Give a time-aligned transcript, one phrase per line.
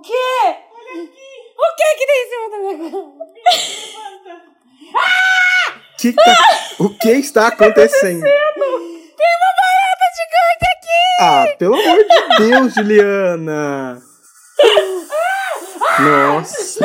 [0.00, 0.56] O quê?
[1.58, 3.12] O que que tem em cima da minha cama?
[5.98, 6.36] Que tá-
[6.78, 8.22] o que está acontecendo?
[8.22, 8.30] Tem
[9.36, 11.04] uma barata gigante aqui!
[11.20, 12.18] Ah, pelo amor de
[12.48, 14.02] Deus, Juliana!
[15.98, 16.82] Nossa!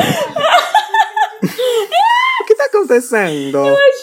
[2.41, 3.63] O que tá acontecendo?
[3.63, 3.94] Tivesse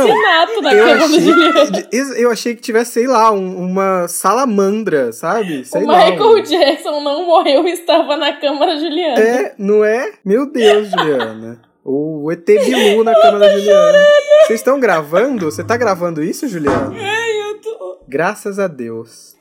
[0.00, 1.58] assassinato na Eu cama do Juliano.
[1.60, 5.64] achei, que- eu achei que tivesse, sei lá, um- uma salamandra, sabe?
[5.64, 6.06] Sei O lá.
[6.10, 9.20] Michael um- Jackson não morreu e estava na cama da Juliana.
[9.20, 10.12] É, não é?
[10.24, 11.60] Meu Deus, Juliana.
[11.84, 13.98] O ET Bilu na cama da Juliana.
[14.46, 15.50] Vocês estão gravando?
[15.50, 16.92] Você tá gravando isso, Juliana?
[16.96, 17.98] Ai, eu tô.
[18.08, 19.32] Graças a Deus.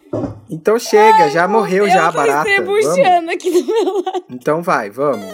[0.50, 2.50] Então chega, já morreu já a eu barata.
[2.50, 4.23] Estrebuchando aqui do meu lado.
[4.30, 5.26] Então vai, vamos.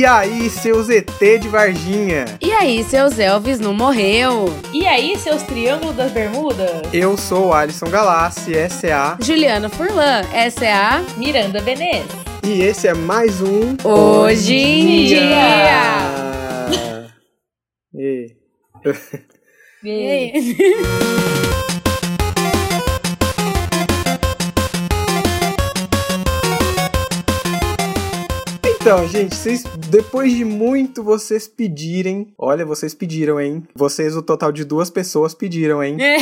[0.00, 2.24] E aí, seus ET de Varginha?
[2.40, 4.46] E aí, seus Elvis não morreu?
[4.72, 6.88] E aí, seus triângulos das bermudas?
[6.90, 9.18] Eu sou o Alisson Galassi, essa é a...
[9.20, 12.06] Juliana Furlan, essa é a Miranda Venez.
[12.42, 13.76] E esse é mais um...
[13.84, 15.90] Hoje em Dia.
[17.92, 18.36] E...
[19.84, 20.56] E
[28.80, 33.62] Então, gente, vocês, depois de muito vocês pedirem, olha, vocês pediram, hein?
[33.74, 35.98] Vocês, o total de duas pessoas pediram, hein?
[36.00, 36.16] É.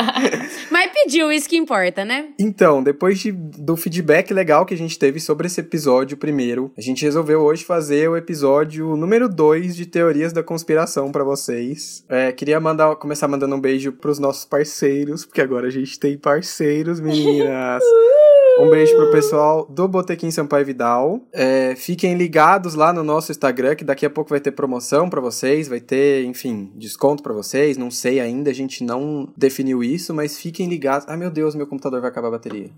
[0.72, 2.28] Mas pediu, isso que importa, né?
[2.38, 6.80] Então, depois de- do feedback legal que a gente teve sobre esse episódio primeiro, a
[6.80, 12.02] gente resolveu hoje fazer o episódio número 2 de Teorias da Conspiração pra vocês.
[12.08, 16.16] É, queria mandar, começar mandando um beijo pros nossos parceiros, porque agora a gente tem
[16.16, 17.82] parceiros, meninas.
[18.58, 21.20] Um beijo pro pessoal do Botequim Sampaio Vidal.
[21.32, 25.20] É, fiquem ligados lá no nosso Instagram, que daqui a pouco vai ter promoção pra
[25.20, 27.76] vocês, vai ter, enfim, desconto pra vocês.
[27.76, 31.08] Não sei ainda, a gente não definiu isso, mas fiquem ligados.
[31.08, 32.70] Ai meu Deus, meu computador vai acabar a bateria.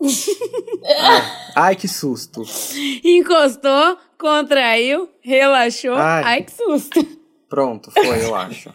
[0.00, 1.22] Ai,
[1.54, 2.42] ai, que susto.
[3.04, 5.94] Encostou, contraiu, relaxou.
[5.94, 6.22] Ai.
[6.24, 7.06] Ai, que susto.
[7.48, 8.72] Pronto, foi, eu acho.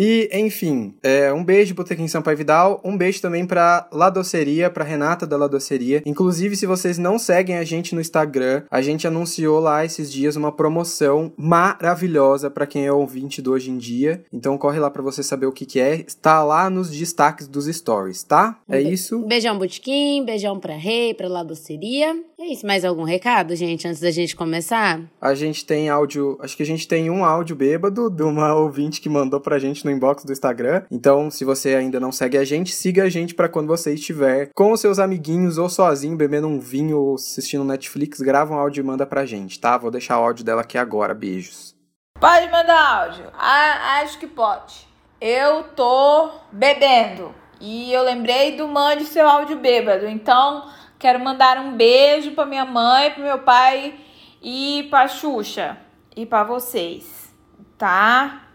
[0.00, 4.84] E, enfim, é, um beijo pro Tequim Sampaio Vidal, um beijo também pra Ladoceria, pra
[4.84, 6.04] Renata da Ladoceria.
[6.06, 10.36] Inclusive, se vocês não seguem a gente no Instagram, a gente anunciou lá esses dias
[10.36, 14.22] uma promoção maravilhosa pra quem é ouvinte do Hoje em Dia.
[14.32, 15.96] Então corre lá pra você saber o que que é.
[16.06, 18.60] Está lá nos destaques dos stories, tá?
[18.68, 19.18] É isso.
[19.26, 22.16] Beijão, Botequim, beijão pra Rei, pra Ladoceria.
[22.40, 25.00] É isso, mais algum recado, gente, antes da gente começar?
[25.20, 29.00] A gente tem áudio, acho que a gente tem um áudio bêbado de uma ouvinte
[29.00, 30.84] que mandou pra gente no inbox do Instagram.
[30.88, 34.50] Então, se você ainda não segue a gente, siga a gente pra quando você estiver
[34.54, 38.82] com os seus amiguinhos ou sozinho, bebendo um vinho ou assistindo Netflix, grava um áudio
[38.82, 39.76] e manda pra gente, tá?
[39.76, 41.14] Vou deixar o áudio dela aqui agora.
[41.14, 41.74] Beijos.
[42.20, 43.24] Pode mandar áudio.
[43.36, 44.86] Ah, acho que pode.
[45.20, 47.34] Eu tô bebendo.
[47.60, 50.06] E eu lembrei do mande seu áudio bêbado.
[50.06, 53.94] Então, quero mandar um beijo pra minha mãe, pro meu pai
[54.42, 55.78] e pra Xuxa.
[56.16, 57.32] E pra vocês.
[57.76, 58.48] Tá?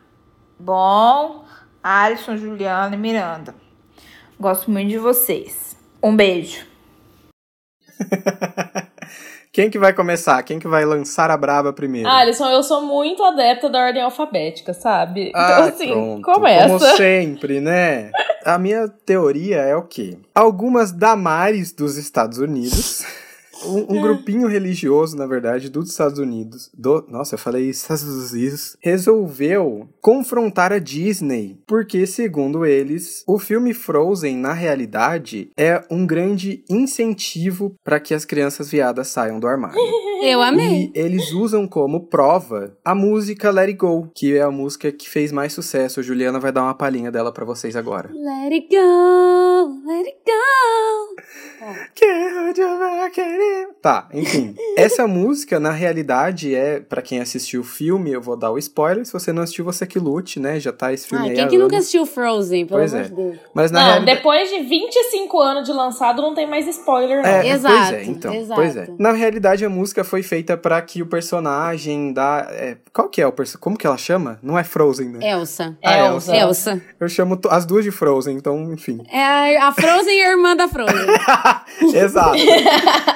[0.60, 1.46] Bom.
[1.82, 3.56] Alisson, Juliana e Miranda.
[4.40, 5.78] Gosto muito de vocês.
[6.02, 6.66] Um beijo.
[9.54, 10.42] Quem que vai começar?
[10.42, 12.10] Quem que vai lançar a braba primeiro?
[12.10, 15.30] Alisson, eu sou muito adepta da ordem alfabética, sabe?
[15.30, 16.24] Então, Ah, assim, pronto.
[16.24, 16.68] começa.
[16.68, 18.10] Como sempre, né?
[18.44, 20.18] A minha teoria é o quê?
[20.34, 23.06] Algumas Damares dos Estados Unidos,
[23.66, 28.78] um, um grupinho religioso, na verdade, dos Estados Unidos, do, nossa, eu falei Estados Unidos,
[28.80, 36.64] resolveu confrontar a Disney, porque, segundo eles, o filme Frozen, na realidade, é um grande
[36.70, 39.78] incentivo para que as crianças viadas saiam do armário.
[40.24, 40.90] Eu amei.
[40.96, 45.10] E eles usam como prova a música Let It Go, que é a música que
[45.10, 46.00] fez mais sucesso.
[46.00, 48.10] A Juliana vai dar uma palhinha dela pra vocês agora.
[48.14, 50.34] Let it go, let it go.
[53.82, 54.56] Tá, enfim.
[54.78, 59.06] Essa música, na realidade, é, pra quem assistiu o filme, eu vou dar o spoiler.
[59.06, 60.60] Se você não assistiu, você que lute, né?
[60.60, 63.10] Já tá esse filme Ai, aí quem que nunca assistiu Frozen, pelo Pois amor é.
[63.10, 63.38] de Deus?
[63.54, 64.18] Mas na Não, realidade.
[64.18, 67.30] depois de 25 anos de lançado, não tem mais spoiler, não.
[67.30, 68.34] É, Exato, pois é, então.
[68.34, 68.62] exato.
[68.62, 68.88] Pois é.
[68.98, 72.48] Na realidade, a música foi feita pra que o personagem da.
[72.52, 73.62] é, qual que é o personagem?
[73.62, 74.40] Como que ela chama?
[74.42, 75.30] Não é Frozen, né?
[75.32, 75.78] Elsa.
[75.84, 76.36] Ah, Elsa.
[76.36, 76.82] Elsa.
[77.00, 79.04] Eu chamo as duas de Frozen, então, enfim.
[79.12, 80.96] É a, a Frozen e a irmã da Frozen.
[81.94, 82.38] Exato.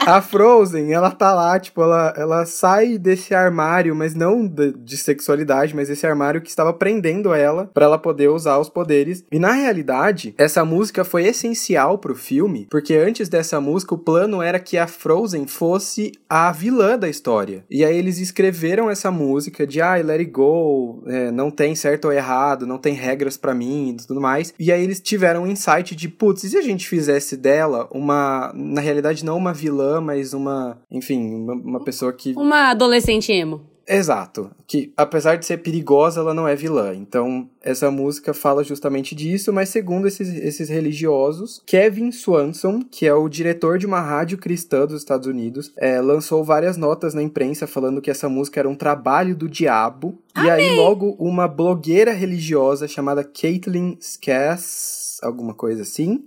[0.05, 4.97] A Frozen, ela tá lá, tipo, ela, ela sai desse armário, mas não de, de
[4.97, 9.23] sexualidade, mas esse armário que estava prendendo ela para ela poder usar os poderes.
[9.31, 14.41] E na realidade, essa música foi essencial pro filme, porque antes dessa música o plano
[14.41, 17.63] era que a Frozen fosse a vilã da história.
[17.69, 22.05] E aí eles escreveram essa música de ah, let it go, é, não tem certo
[22.05, 24.53] ou errado, não tem regras para mim e tudo mais.
[24.59, 28.51] E aí eles tiveram um insight de, putz, e se a gente fizesse dela uma,
[28.53, 33.61] na realidade não uma vilã, mas uma, enfim, uma, uma pessoa que Uma adolescente emo.
[33.87, 34.51] Exato.
[34.65, 36.93] Que apesar de ser perigosa, ela não é vilã.
[36.93, 43.13] Então, essa música fala justamente disso, mas segundo esses, esses religiosos, Kevin Swanson, que é
[43.13, 47.65] o diretor de uma rádio cristã dos Estados Unidos, é, lançou várias notas na imprensa
[47.65, 50.19] falando que essa música era um trabalho do diabo.
[50.35, 56.25] E aí, logo, uma blogueira religiosa chamada Caitlin Scass, alguma coisa assim.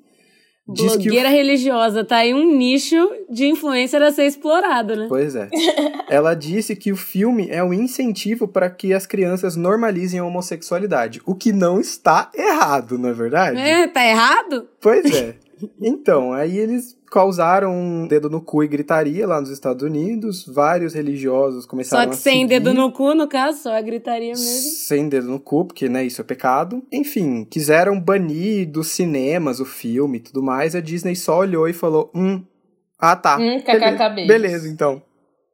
[0.73, 5.07] Diz que Blogueira religiosa, tá aí um nicho de influencer a ser explorado, né?
[5.09, 5.49] Pois é.
[6.09, 11.21] Ela disse que o filme é um incentivo para que as crianças normalizem a homossexualidade,
[11.25, 13.61] o que não está errado, não é verdade?
[13.61, 14.69] É, tá errado?
[14.81, 15.35] Pois é.
[15.81, 20.47] Então, aí eles causaram um dedo no cu e gritaria lá nos Estados Unidos.
[20.47, 22.49] Vários religiosos começaram Só que a sem seguir.
[22.49, 24.71] dedo no cu, no caso, só a gritaria mesmo.
[24.71, 26.83] Sem dedo no cu, porque, né, isso é pecado.
[26.93, 30.75] Enfim, quiseram banir dos cinemas o filme e tudo mais.
[30.75, 32.45] A Disney só olhou e falou: hum,
[32.99, 33.39] ah tá.
[33.39, 35.03] Hum, beleza, beleza, então.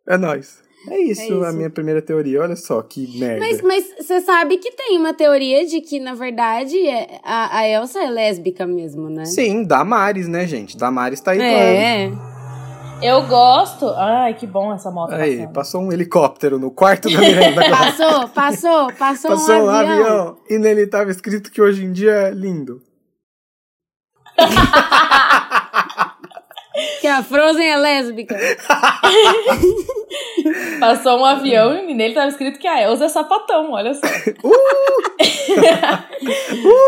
[0.07, 0.66] É nóis.
[0.91, 1.45] É isso, É isso.
[1.45, 2.43] a minha primeira teoria.
[2.43, 3.41] Olha só que merda.
[3.41, 7.69] Mas, mas você sabe que tem uma teoria de que, na verdade, é- a, a
[7.69, 9.25] Elsa é lésbica mesmo, né?
[9.25, 10.77] Sim, Damares, né, gente?
[10.77, 11.41] Damares tá aí.
[11.41, 12.13] É.
[13.03, 13.87] Eu gosto.
[13.91, 15.23] Ai, que bom essa moto claro.
[15.23, 15.53] Aí, passando.
[15.53, 17.61] passou um helicóptero no quarto da Miranda.
[17.61, 17.77] agora.
[17.77, 20.39] Passou, passou, passou, Passou um avião.
[20.49, 22.81] e nele tava escrito que hoje em dia é lindo.
[27.01, 28.37] Que a Frozen é lésbica.
[30.79, 34.01] Passou um avião e nele tava escrito que a Elsa é sapatão, olha só.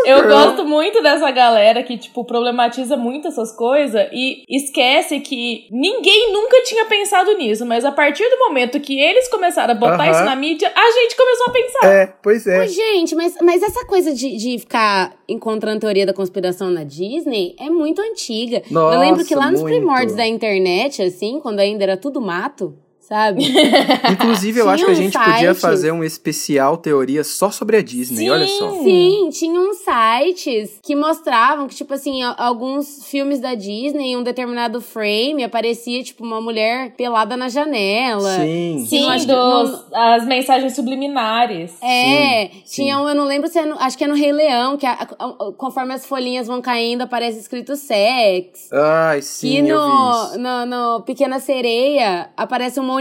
[0.05, 0.29] Eu girl.
[0.29, 6.61] gosto muito dessa galera que, tipo, problematiza muito essas coisas e esquece que ninguém nunca
[6.63, 10.11] tinha pensado nisso, mas a partir do momento que eles começaram a botar Aham.
[10.11, 11.85] isso na mídia, a gente começou a pensar.
[11.87, 12.61] É, pois é.
[12.61, 17.55] Ô, gente, mas, mas essa coisa de, de ficar encontrando teoria da conspiração na Disney
[17.59, 18.63] é muito antiga.
[18.71, 19.75] Nossa, Eu lembro que lá nos muito.
[19.75, 22.75] primórdios da internet, assim, quando ainda era tudo mato,
[23.09, 23.43] sabe?
[24.11, 27.81] Inclusive, eu acho que a gente um podia fazer um especial teoria só sobre a
[27.81, 28.29] Disney, Sim.
[28.29, 28.71] olha só.
[28.83, 34.23] Sim, tinha uns sites que mostravam que, tipo assim, alguns filmes da Disney, em um
[34.23, 38.29] determinado frame, aparecia, tipo, uma mulher pelada na janela.
[38.37, 38.85] Sim.
[38.87, 41.71] Sim, que dos, as mensagens subliminares.
[41.71, 42.83] Sim, É, sim.
[42.83, 44.85] tinha um, eu não lembro se é no, acho que é no Rei Leão, que
[44.85, 48.69] a- a- a- conforme as folhinhas vão caindo, aparece escrito sex.
[48.71, 50.39] Ai, sim, e eu vi no, isso.
[50.39, 52.98] no, no Pequena Sereia aparece um monte,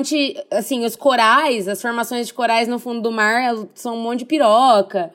[0.50, 4.20] assim, os corais, as formações de corais no fundo do mar elas são um monte
[4.20, 5.10] de piroca.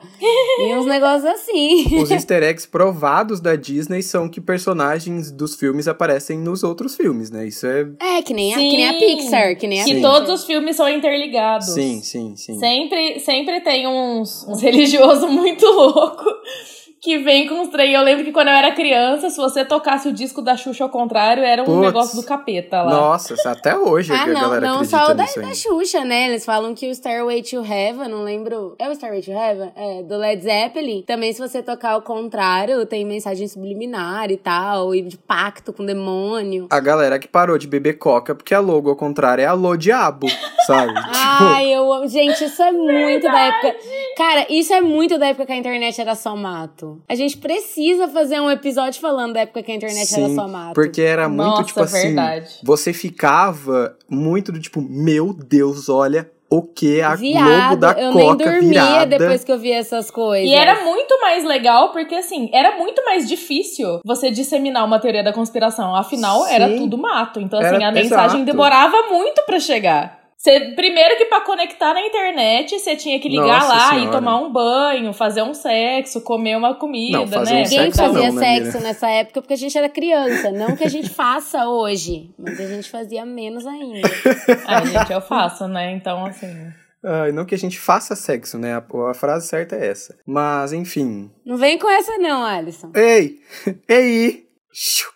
[0.58, 2.00] e uns negócios assim.
[2.02, 7.30] Os easter eggs provados da Disney são que personagens dos filmes aparecem nos outros filmes,
[7.30, 7.46] né?
[7.46, 7.86] Isso é.
[8.00, 9.94] É, que nem, a, que nem a Pixar, que nem a Que.
[9.94, 10.12] Pixar.
[10.12, 11.68] todos os filmes são interligados.
[11.68, 12.58] Sim, sim, sim.
[12.58, 17.92] Sempre, sempre tem uns, uns religiosos muito loucos que vem com os trem.
[17.92, 20.88] Eu lembro que quando eu era criança, se você tocasse o disco da Xuxa ao
[20.90, 21.80] contrário, era um Putz.
[21.80, 22.90] negócio do capeta lá.
[22.90, 25.54] Nossa, até hoje Ah, a não, galera não acredita só o da, da.
[25.54, 26.28] Xuxa, né?
[26.30, 28.74] Eles falam que o Starway to Heaven, não lembro.
[28.78, 29.70] É o Starway to Heaven?
[29.76, 31.02] É, do Led Zeppelin.
[31.02, 35.82] Também, se você tocar ao contrário, tem mensagem subliminar e tal, e de pacto com
[35.82, 36.68] o demônio.
[36.70, 40.26] A galera que parou de beber coca porque a logo ao contrário é alô diabo,
[40.66, 40.94] sabe?
[41.34, 42.08] Tipo, Ai, eu amo.
[42.08, 43.76] Gente, isso é muito da época.
[44.16, 46.93] Cara, isso é muito da época que a internet era só mato.
[47.08, 50.48] A gente precisa fazer um episódio falando da época que a internet era Sim, só
[50.48, 50.74] mato.
[50.74, 52.50] porque era muito, Nossa, tipo assim, verdade.
[52.62, 58.14] você ficava muito do tipo, meu Deus, olha o que a logo Viado, da eu
[58.14, 59.18] nem Coca dormia virada.
[59.18, 60.48] depois que eu vi essas coisas.
[60.48, 65.24] E era muito mais legal, porque assim, era muito mais difícil você disseminar uma teoria
[65.24, 65.96] da conspiração.
[65.96, 66.76] Afinal, era Sim.
[66.78, 67.40] tudo mato.
[67.40, 68.44] Então, Era- assim, a mensagem exato.
[68.44, 70.23] demorava muito pra chegar.
[70.44, 74.04] Você, primeiro que pra conectar na internet, você tinha que ligar Nossa lá Senhora.
[74.04, 77.60] e tomar um banho, fazer um sexo, comer uma comida, Não, fazer né?
[77.60, 80.50] um Ninguém sexo fazia não, né, sexo nessa época porque a gente era criança.
[80.50, 84.06] Não que a gente faça hoje, mas a gente fazia menos ainda.
[84.66, 85.92] Ah, gente, eu faço, né?
[85.92, 86.54] Então, assim.
[87.02, 88.74] Ai, não que a gente faça sexo, né?
[88.74, 90.14] A, a frase certa é essa.
[90.26, 91.30] Mas, enfim.
[91.44, 92.90] Não vem com essa, não, Alisson.
[92.94, 93.38] Ei!
[93.88, 94.43] Ei!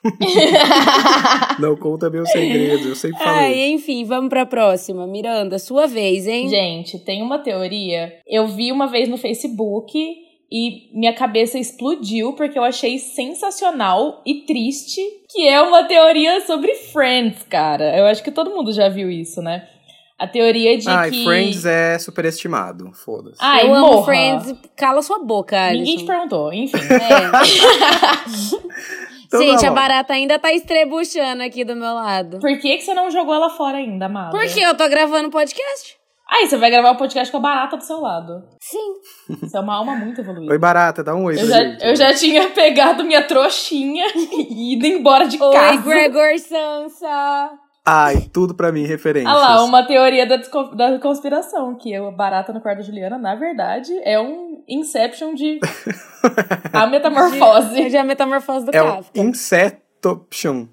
[1.58, 3.44] não conta meu segredo, eu sempre falei.
[3.44, 5.06] Ai, enfim, vamos pra próxima.
[5.06, 6.48] Miranda, sua vez, hein?
[6.48, 8.12] Gente, tem uma teoria.
[8.26, 9.92] Eu vi uma vez no Facebook
[10.50, 16.74] e minha cabeça explodiu porque eu achei sensacional e triste, que é uma teoria sobre
[16.74, 17.96] Friends, cara.
[17.98, 19.68] Eu acho que todo mundo já viu isso, né?
[20.18, 22.90] A teoria de Ai, que Friends é superestimado.
[22.92, 23.36] Foda-se.
[23.38, 24.04] Ai, eu amo morra.
[24.04, 24.54] Friends.
[24.76, 25.78] Cala sua boca, Alisson.
[25.78, 26.76] Ninguém te perguntou, enfim.
[26.76, 27.30] É.
[29.28, 32.38] Então Gente, tá a barata ainda tá estrebuchando aqui do meu lado.
[32.38, 34.30] Por que, que você não jogou ela fora ainda, amada?
[34.30, 35.98] Porque eu tô gravando podcast.
[36.30, 38.42] Aí, você vai gravar o podcast com a barata do seu lado.
[38.60, 39.36] Sim.
[39.40, 40.52] Você é uma alma muito evoluída.
[40.52, 44.86] Oi, Barata, dá um oi Eu já, eu já tinha pegado minha trouxinha e ido
[44.86, 45.82] embora de Oi, casa.
[45.82, 47.50] Gregor Sansa.
[47.90, 49.32] Ai, tudo pra mim, referências.
[49.34, 53.34] Ah lá, uma teoria da, da conspiração, que a barata no quarto da Juliana, na
[53.34, 55.58] verdade, é um Inception de
[56.70, 57.80] a metamorfose.
[57.80, 59.18] Hoje é a metamorfose do É Kafka.
[59.18, 60.66] Insetoption.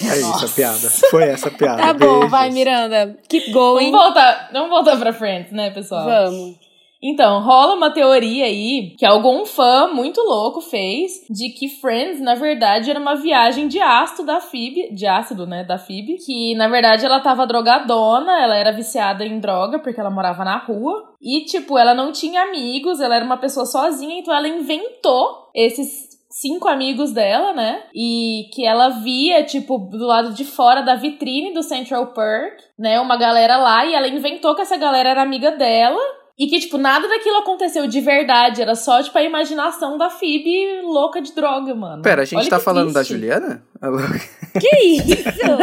[0.00, 0.90] É isso, a piada.
[1.10, 1.80] Foi essa a piada.
[1.80, 2.30] Tá bom, Beijos.
[2.30, 3.16] vai, Miranda.
[3.28, 3.90] Keep Vamos going.
[3.92, 6.04] voltar, vamos voltar pra Friends, né, pessoal?
[6.04, 6.69] Vamos.
[7.02, 12.34] Então, rola uma teoria aí que algum fã muito louco fez de que Friends, na
[12.34, 16.68] verdade, era uma viagem de ácido da Phoebe, de ácido, né, da Phoebe, que na
[16.68, 21.44] verdade ela tava drogadona, ela era viciada em droga porque ela morava na rua e
[21.44, 26.68] tipo, ela não tinha amigos, ela era uma pessoa sozinha, então ela inventou esses cinco
[26.68, 27.82] amigos dela, né?
[27.94, 33.00] E que ela via, tipo, do lado de fora da vitrine do Central Park, né?
[33.00, 36.00] Uma galera lá, e ela inventou que essa galera era amiga dela.
[36.40, 38.62] E que, tipo, nada daquilo aconteceu de verdade.
[38.62, 42.02] Era só, tipo, a imaginação da Phoebe louca de droga, mano.
[42.02, 43.12] Pera, a gente Olha tá falando da triste.
[43.12, 43.62] Juliana?
[44.60, 45.14] Que isso?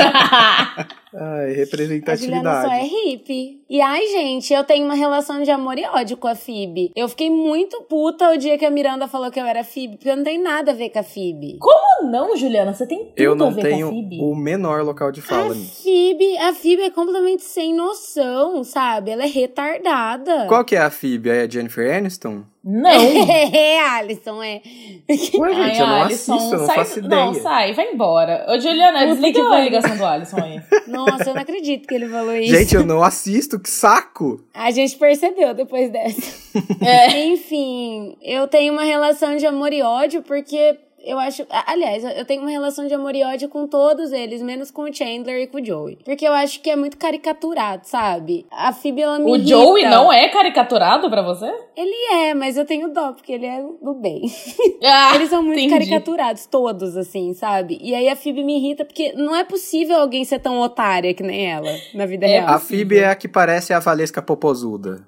[1.20, 2.68] Ai, A Juliana representatividade.
[2.68, 3.62] só é hippie.
[3.70, 6.92] E ai, gente, eu tenho uma relação de amor e ódio com a Phoebe.
[6.96, 10.10] Eu fiquei muito puta o dia que a Miranda falou que eu era Phoebe, porque
[10.10, 11.58] eu não tenho nada a ver com a Phoebe.
[11.60, 12.74] Como não, Juliana?
[12.74, 14.20] Você tem tudo Eu a ver tenho com a Phoebe.
[14.22, 15.56] o menor local de fala A.
[15.56, 19.12] Phoebe, a Phoebe é completamente sem noção, sabe?
[19.12, 20.46] Ela é retardada.
[20.48, 21.30] Qual que é a Phoebe?
[21.30, 22.44] É a Jennifer Aniston?
[22.68, 22.92] Não!
[23.58, 24.62] É, Alisson, é.
[25.10, 27.26] Ué, gente, eu não Alisson, assisto, eu não sai, faço ideia.
[27.26, 28.46] Não, sai, vai embora.
[28.50, 30.62] Ô, Juliana, desliga a ligação do Alisson aí.
[30.88, 32.54] Nossa, eu não acredito que ele falou isso.
[32.54, 34.44] Gente, eu não assisto, que saco!
[34.54, 36.48] A gente percebeu depois dessa.
[36.82, 37.26] É.
[37.26, 40.76] Enfim, eu tenho uma relação de amor e ódio porque
[41.10, 41.46] eu acho.
[41.66, 44.94] Aliás, eu tenho uma relação de amor e ódio com todos eles, menos com o
[44.94, 45.98] Chandler e com o Joey.
[46.04, 48.46] Porque eu acho que é muito caricaturado, sabe?
[48.52, 49.50] A Phoebe, ela me O irrita.
[49.50, 51.52] Joey não é caricaturado pra você?
[51.76, 54.22] Ele é, mas eu tenho dó, porque ele é do bem.
[54.84, 55.74] Ah, Eles são muito entendi.
[55.90, 57.78] caricaturados, todos, assim, sabe?
[57.82, 61.24] E aí a Phoebe me irrita porque não é possível alguém ser tão otária que
[61.24, 62.50] nem ela na vida É real.
[62.54, 65.06] A Phoebe é a que parece a Valesca Popozuda.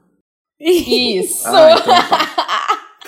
[0.60, 1.48] Isso.
[1.48, 2.36] Ah, então tá.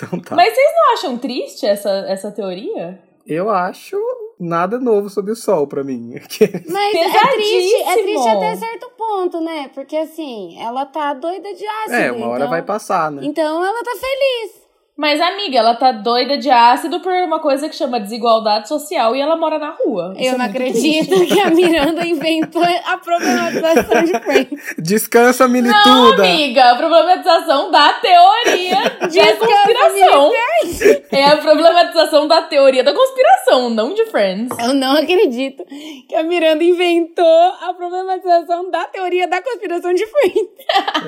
[0.02, 0.34] Então tá.
[0.34, 3.00] Mas vocês não acham triste essa, essa teoria?
[3.26, 3.96] Eu acho
[4.38, 6.14] nada novo sob o sol pra mim.
[6.68, 9.70] Mas é triste, é triste até certo ponto, né?
[9.72, 11.94] Porque assim, ela tá doida de ácido.
[11.94, 12.50] é, uma hora então...
[12.50, 13.22] vai passar, né?
[13.24, 14.61] Então ela tá feliz.
[15.02, 19.20] Mas, amiga, ela tá doida de ácido por uma coisa que chama desigualdade social e
[19.20, 20.14] ela mora na rua.
[20.16, 21.26] Isso Eu é não acredito triste.
[21.34, 24.74] que a Miranda inventou a problematização de Friends.
[24.78, 26.22] Descansa, Não, milituda!
[26.22, 30.32] amiga, a problematização da teoria da Descansa, conspiração.
[31.10, 34.56] É a problematização da teoria da conspiração, não de Friends.
[34.56, 35.64] Eu não acredito
[36.08, 37.26] que a Miranda inventou
[37.60, 40.48] a problematização da teoria da conspiração de Friends.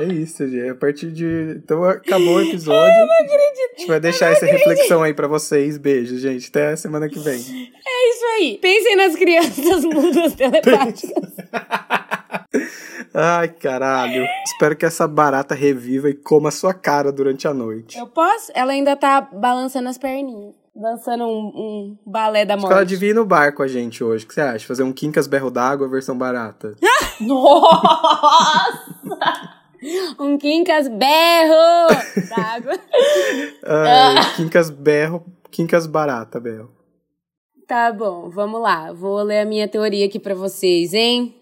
[0.00, 0.70] É isso, gente.
[0.70, 1.60] A partir de.
[1.62, 2.92] Então acabou o episódio.
[2.92, 3.83] Eu não acredito.
[3.84, 5.76] A gente vai deixar essa reflexão aí pra vocês.
[5.76, 6.48] Beijo, gente.
[6.48, 7.34] Até semana que vem.
[7.36, 8.58] É isso aí.
[8.60, 11.32] Pensem nas crianças mudas telepáticas.
[13.12, 14.26] Ai, caralho.
[14.46, 17.98] Espero que essa barata reviva e coma a sua cara durante a noite.
[17.98, 18.50] Eu posso?
[18.54, 20.54] Ela ainda tá balançando as perninhas.
[20.74, 22.88] Dançando um, um balé da Acho que ela morte.
[22.88, 24.24] devia ir no bar com a gente hoje.
[24.24, 24.66] O que você acha?
[24.66, 26.74] Fazer um Quincas Berro d'Água versão barata.
[27.20, 28.80] Nossa!
[30.18, 31.88] Um quincas berro
[32.28, 32.72] d'água.
[33.64, 35.24] Ai, Quincas Berro.
[35.50, 36.70] Quincas Barata, Berro.
[37.66, 38.92] Tá bom, vamos lá.
[38.92, 41.34] Vou ler a minha teoria aqui pra vocês, hein?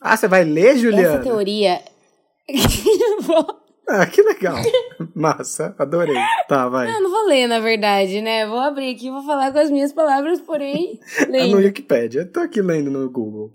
[0.00, 1.14] Ah, você vai ler, Juliana?
[1.14, 1.80] Essa teoria.
[3.20, 4.56] Vou- Ah, que legal.
[5.14, 6.14] Massa, adorei.
[6.48, 6.88] Tá, vai.
[6.94, 8.46] Eu não vou ler, na verdade, né?
[8.46, 10.98] Vou abrir aqui e vou falar com as minhas palavras, porém.
[11.18, 11.56] É no Lendo.
[11.58, 12.20] Wikipedia.
[12.22, 13.52] Eu tô aqui lendo no Google.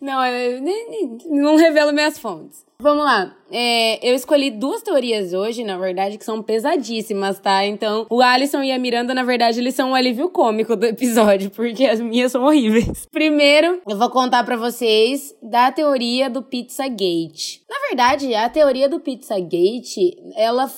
[0.00, 2.64] Não, eu nem- nem- não revelo minhas fontes.
[2.82, 3.32] Vamos lá.
[3.48, 7.64] É, eu escolhi duas teorias hoje, na verdade, que são pesadíssimas, tá?
[7.64, 11.48] Então, o Alisson e a Miranda, na verdade, eles são o alívio cômico do episódio,
[11.54, 13.06] porque as minhas são horríveis.
[13.12, 17.62] Primeiro, eu vou contar pra vocês da teoria do Pizzagate.
[17.70, 20.68] Na verdade, a teoria do Pizzagate, ela.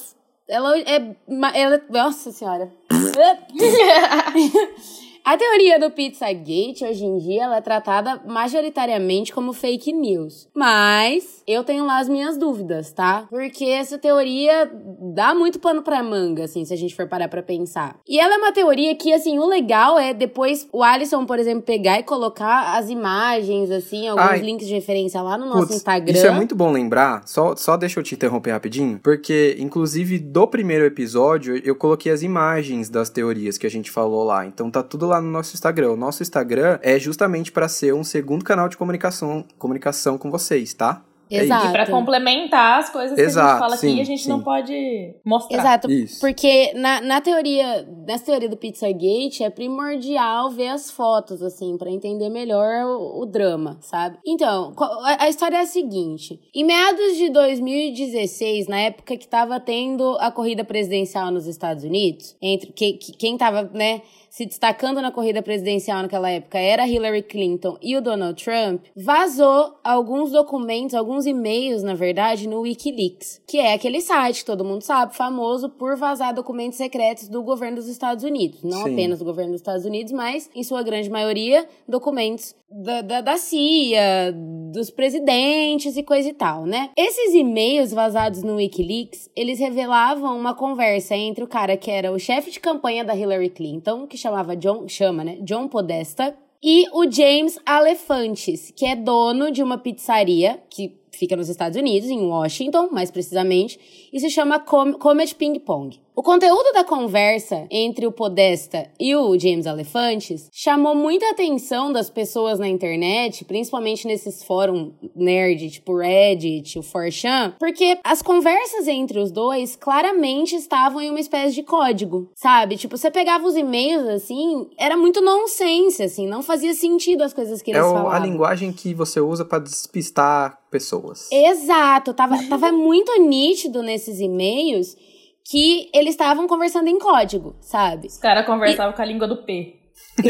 [0.46, 1.16] Ela é.
[1.54, 2.70] Ela, nossa senhora.
[5.24, 10.50] A teoria do Pizzagate, hoje em dia, ela é tratada majoritariamente como fake news.
[10.54, 13.26] Mas eu tenho lá as minhas dúvidas, tá?
[13.30, 14.70] Porque essa teoria
[15.14, 17.96] dá muito pano pra manga, assim, se a gente for parar pra pensar.
[18.06, 21.62] E ela é uma teoria que, assim, o legal é depois o Alisson, por exemplo,
[21.62, 24.40] pegar e colocar as imagens, assim, alguns Ai.
[24.40, 26.12] links de referência lá no nosso Putz, Instagram.
[26.12, 27.26] Isso é muito bom lembrar.
[27.26, 29.00] Só, só deixa eu te interromper rapidinho.
[29.02, 34.22] Porque, inclusive, do primeiro episódio, eu coloquei as imagens das teorias que a gente falou
[34.22, 34.44] lá.
[34.44, 35.92] Então tá tudo lá no nosso Instagram.
[35.92, 40.72] O nosso Instagram é justamente para ser um segundo canal de comunicação, comunicação com vocês,
[40.74, 41.02] tá?
[41.30, 41.38] É.
[41.38, 41.66] Exato.
[41.68, 44.28] E pra complementar as coisas que a Exato, gente fala aqui, sim, a gente sim.
[44.28, 45.58] não pode mostrar.
[45.58, 46.20] Exato, Isso.
[46.20, 51.90] porque na, na teoria, nessa teoria do Pizzagate, é primordial ver as fotos, assim, pra
[51.90, 54.18] entender melhor o, o drama, sabe?
[54.24, 59.58] Então, a, a história é a seguinte: em meados de 2016, na época que tava
[59.58, 64.02] tendo a corrida presidencial nos Estados Unidos, entre que, que- quem tava, né,
[64.34, 69.78] se destacando na corrida presidencial naquela época era Hillary Clinton e o Donald Trump, vazou
[69.84, 74.82] alguns documentos, alguns e-mails, na verdade, no WikiLeaks, que é aquele site que todo mundo
[74.82, 78.64] sabe, famoso por vazar documentos secretos do governo dos Estados Unidos.
[78.64, 78.92] Não Sim.
[78.94, 83.36] apenas do governo dos Estados Unidos, mas, em sua grande maioria, documentos da, da, da
[83.36, 84.34] CIA,
[84.72, 86.90] dos presidentes e coisa e tal, né?
[86.96, 92.18] Esses e-mails vazados no WikiLeaks, eles revelavam uma conversa entre o cara que era o
[92.18, 95.38] chefe de campanha da Hillary Clinton, que chamava John, chama, né?
[95.42, 101.50] John Podesta, e o James Alefantes, que é dono de uma pizzaria que fica nos
[101.50, 103.78] Estados Unidos, em Washington, mais precisamente,
[104.12, 106.00] e se chama Com Comet Ping Pong.
[106.16, 112.08] O conteúdo da conversa entre o Podesta e o James Alefantes chamou muita atenção das
[112.08, 119.18] pessoas na internet, principalmente nesses fóruns nerd, tipo Reddit, o 4chan, porque as conversas entre
[119.18, 122.76] os dois claramente estavam em uma espécie de código, sabe?
[122.76, 127.60] Tipo, você pegava os e-mails assim, era muito nonsense, assim, não fazia sentido as coisas
[127.60, 128.12] que É eles o- falavam.
[128.12, 131.28] a linguagem que você usa pra despistar pessoas.
[131.32, 134.96] Exato, tava, tava muito nítido nesses e-mails
[135.44, 138.06] que eles estavam conversando em código, sabe?
[138.08, 139.80] Os caras conversavam com a língua do P.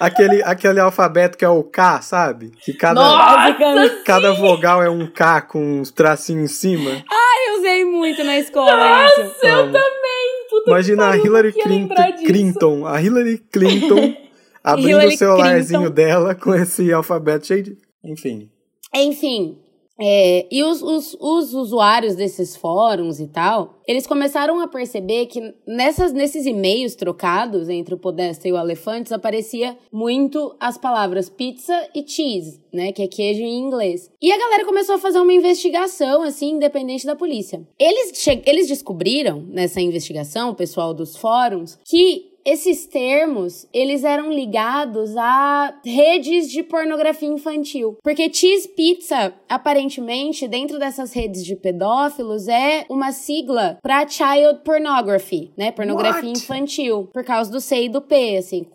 [0.00, 2.52] aquele, aquele alfabeto que é o K, sabe?
[2.62, 4.02] Que cada, Nossa!
[4.04, 6.90] cada vogal é um K com uns tracinhos em cima.
[7.48, 9.46] Eu usei muito na escola isso.
[9.46, 9.72] Eu Amo.
[9.72, 10.46] também!
[10.50, 12.24] Puta Imagina a pariu, Hillary não ia Clinton.
[12.26, 14.14] Clinton, a Hillary Clinton
[14.64, 15.94] abrindo Hillary o celularzinho Clinton.
[15.94, 17.78] dela com esse alfabeto cheio de.
[18.04, 18.50] Enfim.
[18.94, 19.58] Enfim,
[20.00, 25.40] é, e os, os, os usuários desses fóruns e tal, eles começaram a perceber que
[25.66, 31.88] nessas, nesses e-mails trocados entre o Podesta e o Alefantes aparecia muito as palavras pizza
[31.94, 32.92] e cheese, né?
[32.92, 34.10] Que é queijo em inglês.
[34.22, 37.66] E a galera começou a fazer uma investigação, assim, independente da polícia.
[37.78, 45.16] Eles, eles descobriram nessa investigação, o pessoal dos fóruns, que esses termos, eles eram ligados
[45.16, 47.98] a redes de pornografia infantil.
[48.02, 55.52] Porque cheese pizza, aparentemente, dentro dessas redes de pedófilos, é uma sigla para child pornography,
[55.56, 55.70] né?
[55.70, 56.40] Pornografia What?
[56.40, 57.08] infantil.
[57.12, 58.66] Por causa do C e do P, assim.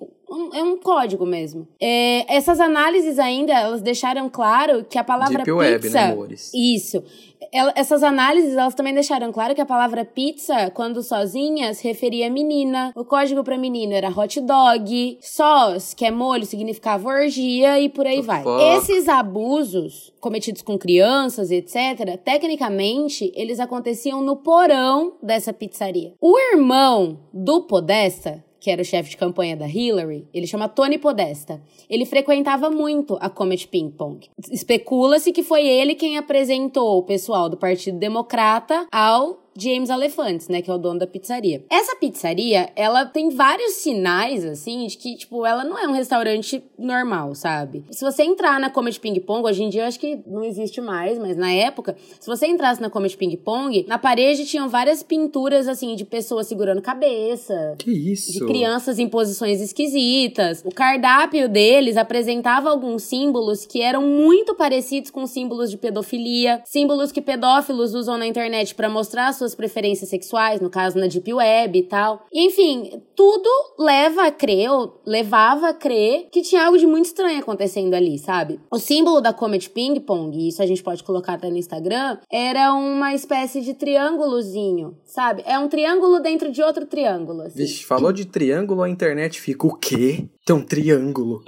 [0.53, 1.67] é um código mesmo.
[1.79, 5.99] É, essas análises ainda, elas deixaram claro que a palavra Deep Web, pizza...
[5.99, 6.51] né, amores?
[6.53, 7.03] Isso.
[7.51, 12.27] Ela- essas análises, elas também deixaram claro que a palavra pizza, quando sozinha, se referia
[12.27, 12.91] a menina.
[12.95, 15.17] O código pra menina era hot dog.
[15.21, 18.43] Sauce, que é molho, significava orgia e por aí The vai.
[18.43, 18.62] fuck?
[18.77, 26.13] Esses abusos cometidos com crianças, etc., tecnicamente, eles aconteciam no porão dessa pizzaria.
[26.21, 30.97] O irmão do Podesta, que era o chefe de campanha da Hillary, ele chama Tony
[30.97, 31.62] Podesta.
[31.89, 34.26] Ele frequentava muito a Comet Ping Pong.
[34.49, 40.61] Especula-se que foi ele quem apresentou o pessoal do Partido Democrata ao James Alefantes, né,
[40.61, 41.63] que é o dono da pizzaria.
[41.69, 46.63] Essa pizzaria, ela tem vários sinais, assim, de que, tipo, ela não é um restaurante
[46.77, 47.83] normal, sabe?
[47.91, 50.81] Se você entrar na Comet Ping Pong, hoje em dia eu acho que não existe
[50.81, 55.03] mais, mas na época, se você entrasse na Comet Ping Pong, na parede tinham várias
[55.03, 58.31] pinturas, assim, de pessoas segurando cabeça, Que isso?
[58.31, 60.63] de crianças em posições esquisitas.
[60.65, 67.11] O cardápio deles apresentava alguns símbolos que eram muito parecidos com símbolos de pedofilia, símbolos
[67.11, 71.77] que pedófilos usam na internet para mostrar suas preferências sexuais, no caso na Deep Web
[71.77, 72.25] e tal.
[72.32, 77.06] E, enfim, tudo leva a crer, ou levava a crer que tinha algo de muito
[77.06, 78.60] estranho acontecendo ali, sabe?
[78.71, 82.17] O símbolo da Comet Ping Pong, e isso a gente pode colocar até no Instagram,
[82.32, 85.43] era uma espécie de triângulozinho, sabe?
[85.45, 87.58] É um triângulo dentro de outro triângulo, assim.
[87.58, 90.25] Vixe, falou de triângulo, a internet fica o quê?
[90.45, 91.41] Tem um triângulo.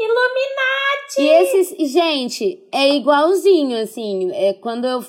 [1.18, 5.04] E esses, gente, é igualzinho, assim, é, quando eu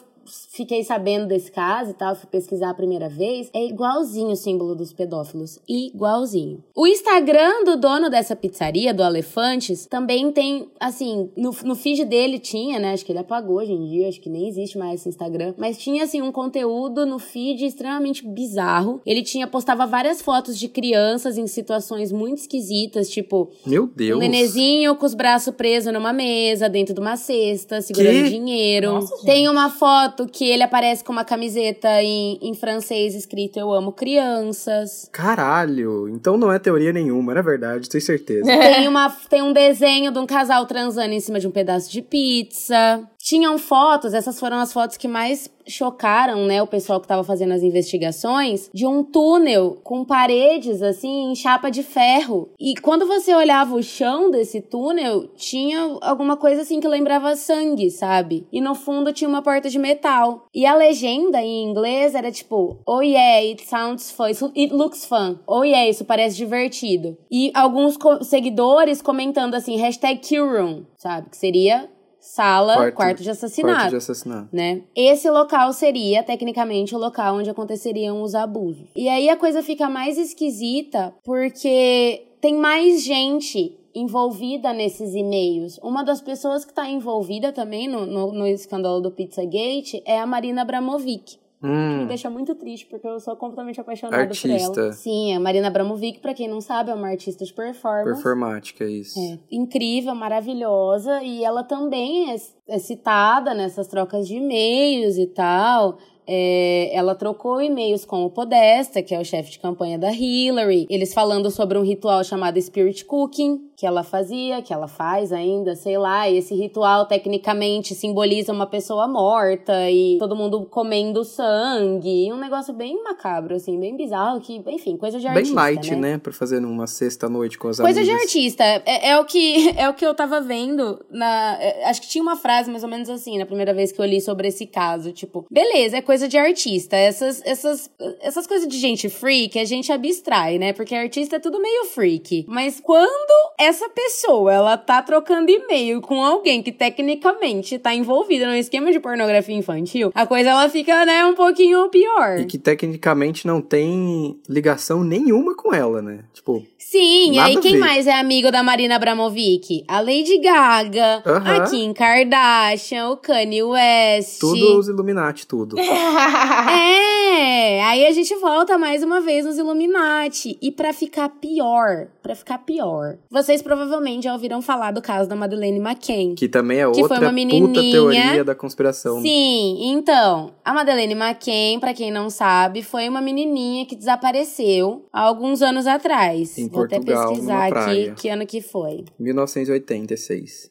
[0.57, 4.75] fiquei sabendo desse caso e tal, fui pesquisar a primeira vez, é igualzinho o símbolo
[4.75, 5.59] dos pedófilos.
[5.69, 6.63] Igualzinho.
[6.75, 12.39] O Instagram do dono dessa pizzaria, do Alefantes, também tem, assim, no, no feed dele
[12.39, 12.93] tinha, né?
[12.93, 15.55] Acho que ele apagou hoje em dia, acho que nem existe mais esse Instagram.
[15.57, 19.01] Mas tinha, assim, um conteúdo no feed extremamente bizarro.
[19.05, 23.51] Ele tinha, postava várias fotos de crianças em situações muito esquisitas, tipo.
[23.67, 24.17] Meu Deus.
[24.17, 28.31] Um nenezinho com os braços presos numa mesa, dentro de uma cesta, segurando Que?
[28.31, 28.93] dinheiro.
[28.93, 29.25] Nossa.
[29.25, 33.93] Tem uma foto que ele aparece com uma camiseta em, em francês escrito Eu amo
[33.93, 35.09] crianças.
[35.13, 36.09] Caralho.
[36.09, 38.45] Então não é teoria nenhuma, era verdade, tenho certeza.
[38.47, 42.03] Tem, uma, tem um desenho de um casal transando em cima de um pedaço de
[42.03, 43.03] pizza.
[43.27, 47.55] Tinham fotos, essas foram as fotos que mais chocaram, né, o pessoal que tava fazendo
[47.55, 52.51] as investigações, de um túnel com paredes, assim, em chapa de ferro.
[52.57, 57.91] E quando você olhava o chão desse túnel, tinha alguma coisa, assim, que lembrava sangue,
[57.91, 58.47] sabe?
[58.53, 60.47] E no fundo tinha uma porta de metal.
[60.55, 65.41] E a legenda em inglês era tipo, oh yeah, it sounds fun, it looks fun.
[65.49, 67.19] Oh yeah, isso parece divertido.
[67.29, 71.29] E alguns co- seguidores comentando assim, hashtag room, sabe?
[71.29, 71.91] Que seria
[72.27, 74.49] sala, quarto, Quarto- de assassinato Quarto de assassinato.
[74.53, 74.83] né?
[74.95, 78.89] Esse local seria, tecnicamente, o local onde aconteceriam os abusos.
[78.97, 85.79] E aí a coisa fica mais esquisita porque tem mais gente envolvida nesses e-mails.
[85.83, 90.27] Uma das pessoas que está envolvida também no, no, no escândalo do Pizzagate é a
[90.27, 91.39] Marina Abramovic.
[91.63, 94.81] Me Hum, deixa muito triste, porque eu sou completamente apaixonada por Artista.
[94.81, 94.93] ela.
[94.93, 98.05] Sim, a Marina Abramovic, pra quem não sabe, é uma artista de performance.
[98.13, 99.19] performática, isso.
[99.19, 102.37] É, incrível, maravilhosa, e ela também é,
[102.69, 105.99] é citada nessas trocas de e-mails e tal.
[106.27, 110.87] É, ela trocou e-mails com o Podesta, que é o chefe de campanha da Hillary,
[110.89, 115.77] eles falando sobre um ritual chamado Spirit Cooking, que ela fazia, que ela faz ainda,
[115.77, 122.33] sei lá, e esse ritual tecnicamente simboliza uma pessoa morta e todo mundo comendo sangue,
[122.33, 126.13] um negócio bem macabro, assim, bem bizarro, que, enfim, coisa de Bem artista, light, né?
[126.13, 126.19] né?
[126.19, 128.29] Pra fazer numa sexta-noite com as Coisa de amigas.
[128.29, 128.65] artista.
[128.65, 131.59] É, é o que, é o que eu tava vendo na.
[131.61, 134.05] é, acho que tinha uma frase mais ou menos assim, na primeira vez que eu
[134.07, 135.13] li sobre esse caso.
[135.13, 136.97] Tipo, beleza, é coisa de artista.
[136.97, 140.73] Essas, essas, essas coisas de gente freak, a gente abstrai, né?
[140.73, 142.45] Porque artista é tudo meio freak.
[142.49, 148.55] Mas quando essa pessoa, ela tá trocando e-mail com alguém que tecnicamente tá envolvida num
[148.55, 152.41] esquema de pornografia infantil, a coisa ela fica, né, um pouquinho pior.
[152.41, 156.21] E que tecnicamente não tem ligação nenhuma com ela, né?
[156.33, 159.85] Tipo, Sim, e aí quem mais é amigo da Marina Abramovic?
[159.89, 161.57] A Lady Gaga, Aham.
[161.57, 164.39] a Kim Kardashian, o Kanye West.
[164.39, 165.77] tudo os Illuminati, tudo.
[167.39, 170.57] É, aí a gente volta mais uma vez nos Illuminati.
[170.63, 175.37] E pra ficar pior, pra ficar pior, vocês provavelmente já ouviram falar do caso da
[175.37, 176.35] Madeleine McCann.
[176.35, 177.93] Que também é Que foi outra uma puta menininha.
[177.93, 179.21] teoria da conspiração.
[179.21, 185.21] Sim, então, a Madeleine McCann, pra quem não sabe, foi uma menininha que desapareceu há
[185.21, 186.57] alguns anos atrás.
[186.57, 189.05] Em Vou até Portugal, pesquisar numa aqui que ano que foi.
[189.19, 190.71] 1986.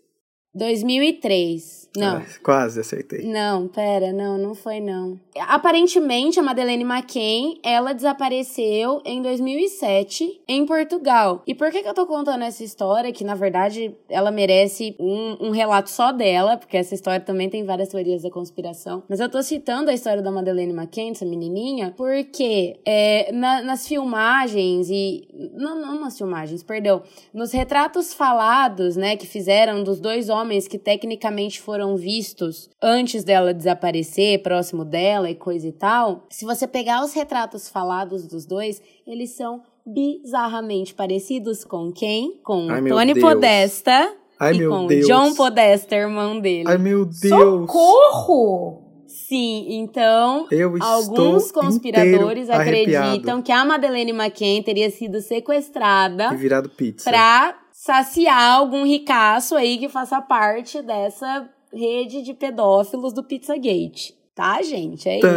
[0.54, 1.85] 2003.
[1.99, 2.17] Não.
[2.17, 3.23] Ah, quase acertei.
[3.25, 5.19] Não, pera, não, não foi não.
[5.47, 11.43] Aparentemente, a Madeleine McCann, ela desapareceu em 2007 em Portugal.
[11.45, 13.12] E por que, que eu tô contando essa história?
[13.12, 17.63] Que, na verdade, ela merece um, um relato só dela, porque essa história também tem
[17.65, 19.03] várias teorias da conspiração.
[19.10, 23.88] Mas eu tô citando a história da Madeleine McCann, essa menininha, porque é, na- nas
[23.88, 25.27] filmagens e...
[25.53, 27.03] Não, não nas filmagens, perdão.
[27.34, 33.54] Nos retratos falados, né, que fizeram dos dois homens que tecnicamente foram vistos antes dela
[33.54, 38.82] desaparecer, próximo dela e coisa e tal, se você pegar os retratos falados dos dois,
[39.06, 42.39] eles são bizarramente parecidos com quem?
[42.43, 43.24] Com Ai, meu Tony Deus.
[43.26, 45.06] Podesta Ai, e meu com Deus.
[45.08, 46.67] John Podesta, irmão dele.
[46.67, 47.67] Ai, meu Deus.
[47.69, 48.82] Socorro!
[49.08, 53.43] Sim, então Eu Alguns conspiradores acreditam arrepiado.
[53.43, 57.10] que a Madeleine McCann teria sido sequestrada E virado pizza.
[57.10, 64.15] pra saciar algum ricaço aí que faça parte dessa rede de pedófilos do Pizzagate.
[64.36, 65.08] Tá, gente?
[65.08, 65.28] É isso.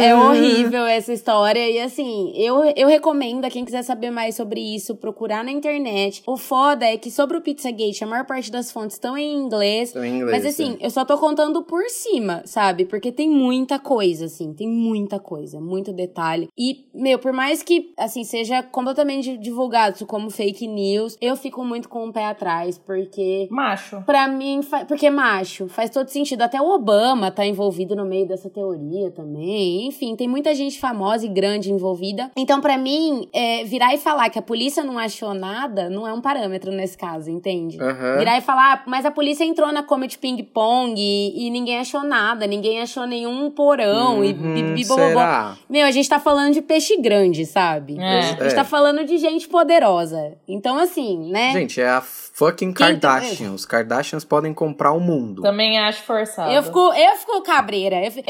[0.00, 1.68] É horrível essa história.
[1.70, 6.22] E assim, eu, eu recomendo a quem quiser saber mais sobre isso, procurar na internet.
[6.26, 9.92] O foda é que sobre o Pizzagate, a maior parte das fontes estão em inglês.
[9.92, 10.86] Tô em inglês, Mas assim, é.
[10.86, 12.86] eu só tô contando por cima, sabe?
[12.86, 16.48] Porque tem muita coisa, assim, tem muita coisa, muito detalhe.
[16.56, 21.62] E, meu, por mais que, assim, seja completamente divulgado isso como fake news, eu fico
[21.62, 24.02] muito com o pé atrás, porque Macho.
[24.06, 26.40] Pra mim, porque macho, faz todo sentido.
[26.40, 29.86] Até o Obama tá envolvido envolvido no meio dessa teoria também.
[29.86, 32.30] Enfim, tem muita gente famosa e grande envolvida.
[32.36, 36.12] Então, para mim, é, virar e falar que a polícia não achou nada não é
[36.12, 37.78] um parâmetro nesse caso, entende?
[37.80, 38.18] Uhum.
[38.18, 41.78] Virar e falar, ah, mas a polícia entrou na Comet Ping Pong e, e ninguém
[41.78, 45.08] achou nada, ninguém achou nenhum porão e Uhum, bibibobobó.
[45.08, 45.56] será?
[45.68, 47.98] Meu, a gente tá falando de peixe grande, sabe?
[47.98, 48.18] É.
[48.18, 48.54] A gente É.
[48.54, 50.34] tá falando de gente poderosa.
[50.46, 51.52] Então, assim, né?
[51.52, 53.52] Gente, é a fucking Kardashian.
[53.52, 55.42] Os Kardashians podem comprar o mundo.
[55.42, 56.52] Também acho forçado.
[56.52, 57.79] Eu fico, eu fico cabreira.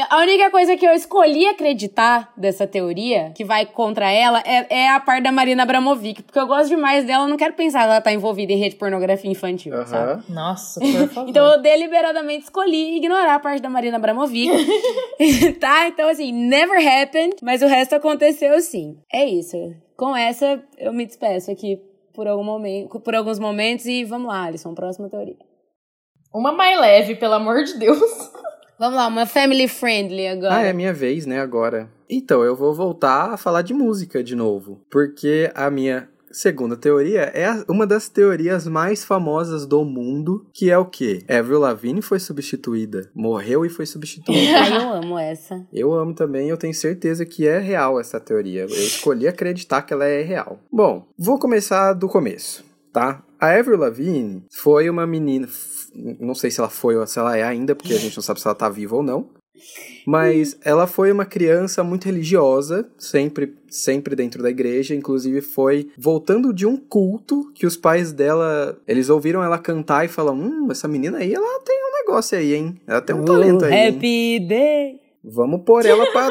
[0.08, 4.88] A única coisa que eu escolhi acreditar dessa teoria, que vai contra ela, é, é
[4.88, 6.22] a parte da Marina Abramovic.
[6.22, 8.70] Porque eu gosto demais dela, eu não quero pensar que ela tá envolvida em rede
[8.70, 9.86] de pornografia infantil, Aham.
[9.86, 10.32] sabe?
[10.32, 11.30] Nossa, por favor.
[11.30, 14.50] Então eu deliberadamente escolhi ignorar a parte da Marina Abramovic.
[15.60, 15.88] tá?
[15.88, 18.96] Então, assim, never happened, mas o resto aconteceu sim.
[19.12, 19.56] É isso.
[19.96, 21.78] Com essa, eu me despeço aqui
[22.14, 25.36] por, algum momento, por alguns momentos e vamos lá, Alisson, próxima teoria.
[26.32, 28.00] Uma mais leve, pelo amor de Deus.
[28.80, 30.54] Vamos lá, uma family friendly agora.
[30.56, 31.90] Ah, é minha vez, né, agora.
[32.08, 34.80] Então, eu vou voltar a falar de música de novo.
[34.90, 40.78] Porque a minha segunda teoria é uma das teorias mais famosas do mundo, que é
[40.78, 41.22] o quê?
[41.28, 43.10] Avril Lavigne foi substituída.
[43.14, 44.70] Morreu e foi substituída.
[44.72, 45.62] Eu amo essa.
[45.70, 48.62] Eu amo também, eu tenho certeza que é real essa teoria.
[48.62, 50.58] Eu escolhi acreditar que ela é real.
[50.72, 53.22] Bom, vou começar do começo, tá?
[53.38, 55.46] A Avril Lavigne foi uma menina,
[55.94, 58.40] não sei se ela foi ou se ela é ainda, porque a gente não sabe
[58.40, 59.28] se ela tá viva ou não.
[60.06, 64.94] Mas ela foi uma criança muito religiosa, sempre, sempre dentro da igreja.
[64.94, 70.08] Inclusive foi voltando de um culto que os pais dela, eles ouviram ela cantar e
[70.08, 72.80] falaram: Hum, essa menina aí, ela tem um negócio aí, hein?
[72.86, 73.72] Ela tem um talento aí.
[73.74, 73.88] hein?
[73.88, 75.00] Happy day.
[75.22, 76.30] Vamos pôr ela pra.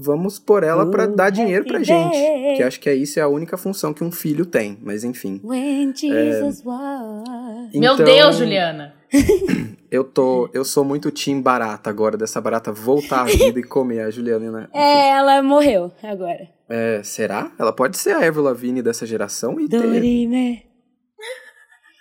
[0.00, 2.12] Vamos pôr ela pra Oh, dar dinheiro pra gente.
[2.12, 2.54] day.
[2.56, 4.78] Que acho que é isso é a única função que um filho tem.
[4.80, 5.40] Mas enfim.
[5.42, 7.72] When Jesus was.
[7.74, 8.94] Meu Então, Deus, Juliana.
[9.90, 10.48] Eu tô.
[10.52, 14.50] Eu sou muito time barata agora, dessa barata voltar à vida e comer a Juliana,
[14.52, 14.68] né?
[14.74, 16.46] É, ela morreu agora.
[16.68, 17.50] É, será?
[17.58, 19.80] Ela pode ser a Avril Lavigne dessa geração e ter.
[19.80, 20.62] Dorime.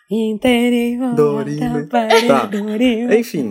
[1.16, 1.88] Dorime.
[1.88, 2.46] Tá.
[2.46, 3.18] dorime.
[3.18, 3.50] Enfim.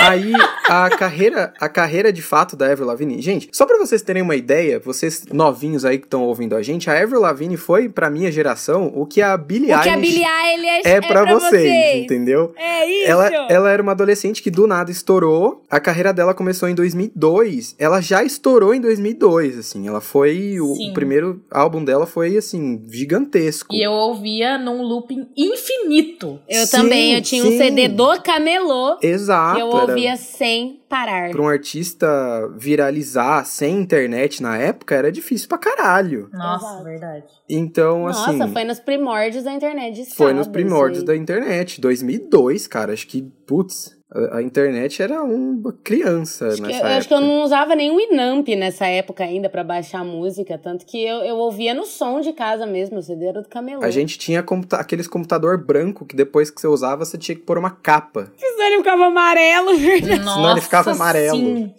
[0.00, 0.32] Aí
[0.68, 4.36] a carreira, a carreira de fato da Avril Lavigne, gente, só pra vocês terem uma
[4.36, 8.30] ideia, vocês novinhos aí que estão ouvindo a gente, a Avril Lavigne foi pra minha
[8.30, 12.52] geração o que a Billie O que a Eilish Billie Eilish é pra vocês, entendeu?
[12.56, 13.10] É isso.
[13.10, 15.62] Ela, ela era uma adolescente que do nada estourou.
[15.70, 17.74] A carreira dela começou em 2002.
[17.78, 19.86] Ela já estourou em 2002, assim.
[19.86, 20.60] Ela foi.
[20.60, 23.74] O, o primeiro álbum dela foi, assim, gigantesco.
[23.74, 26.40] E eu ouvia num looping infinito.
[26.48, 27.58] Eu Sim, também, eu tinha um sim.
[27.58, 29.58] CD do Camelô Exato.
[29.82, 31.30] Era- ouvia sem parar.
[31.30, 32.06] Pra um artista
[32.56, 36.28] viralizar sem internet na época era difícil pra caralho.
[36.32, 36.84] Nossa, Exato.
[36.84, 37.24] verdade.
[37.48, 38.52] Então, Nossa, assim.
[38.52, 41.80] foi nos primórdios da internet de Foi nos primórdios da internet.
[41.80, 42.92] 2002, cara.
[42.92, 43.95] Acho que, putz,
[44.32, 46.96] a, a internet era uma criança Acho que- nessa eu, época.
[46.98, 50.84] acho que eu não usava nem o Inamp nessa época ainda pra baixar música, tanto
[50.86, 53.82] que eu, eu ouvia no som de casa mesmo, o CD era do Camelô.
[53.84, 57.42] A gente tinha computa aqueles computador branco que depois que você usava, você tinha que
[57.42, 58.32] pôr uma capa.
[58.36, 59.70] Senão ele ficava amarelo.
[60.24, 61.36] Nossa, ele ficava amarelo.
[61.36, 61.74] sim.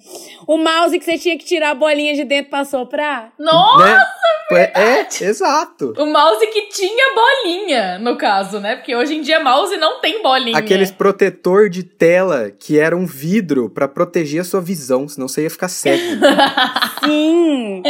[0.47, 3.33] O mouse que você tinha que tirar a bolinha de dentro pra soprar.
[3.37, 3.85] Nossa!
[3.85, 4.03] né?
[4.49, 5.93] É, é, exato.
[5.97, 8.77] O mouse que tinha bolinha, no caso, né?
[8.77, 10.57] Porque hoje em dia mouse não tem bolinha.
[10.57, 12.26] Aqueles protetor de tela
[12.59, 16.21] que era um vidro pra proteger a sua visão, senão você ia ficar cego.
[17.03, 17.83] Sim!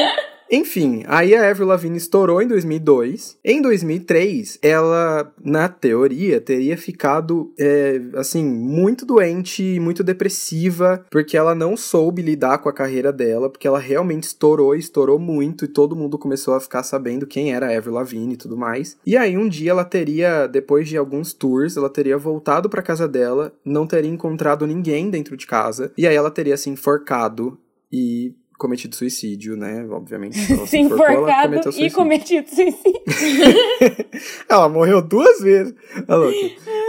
[0.52, 3.38] Enfim, aí a Avril Lavigne estourou em 2002.
[3.44, 11.54] Em 2003, ela, na teoria, teria ficado, é, assim, muito doente, muito depressiva, porque ela
[11.54, 15.96] não soube lidar com a carreira dela, porque ela realmente estourou, estourou muito, e todo
[15.96, 18.98] mundo começou a ficar sabendo quem era a Avril Lavigne e tudo mais.
[19.06, 23.08] E aí, um dia, ela teria, depois de alguns tours, ela teria voltado pra casa
[23.08, 27.58] dela, não teria encontrado ninguém dentro de casa, e aí ela teria se enforcado
[27.92, 29.86] e cometido suicídio, né?
[29.90, 30.38] Obviamente.
[30.38, 33.02] Se ela enforcado e cometido suicídio.
[34.50, 35.74] Ela morreu duas vezes.
[36.08, 36.36] Louca.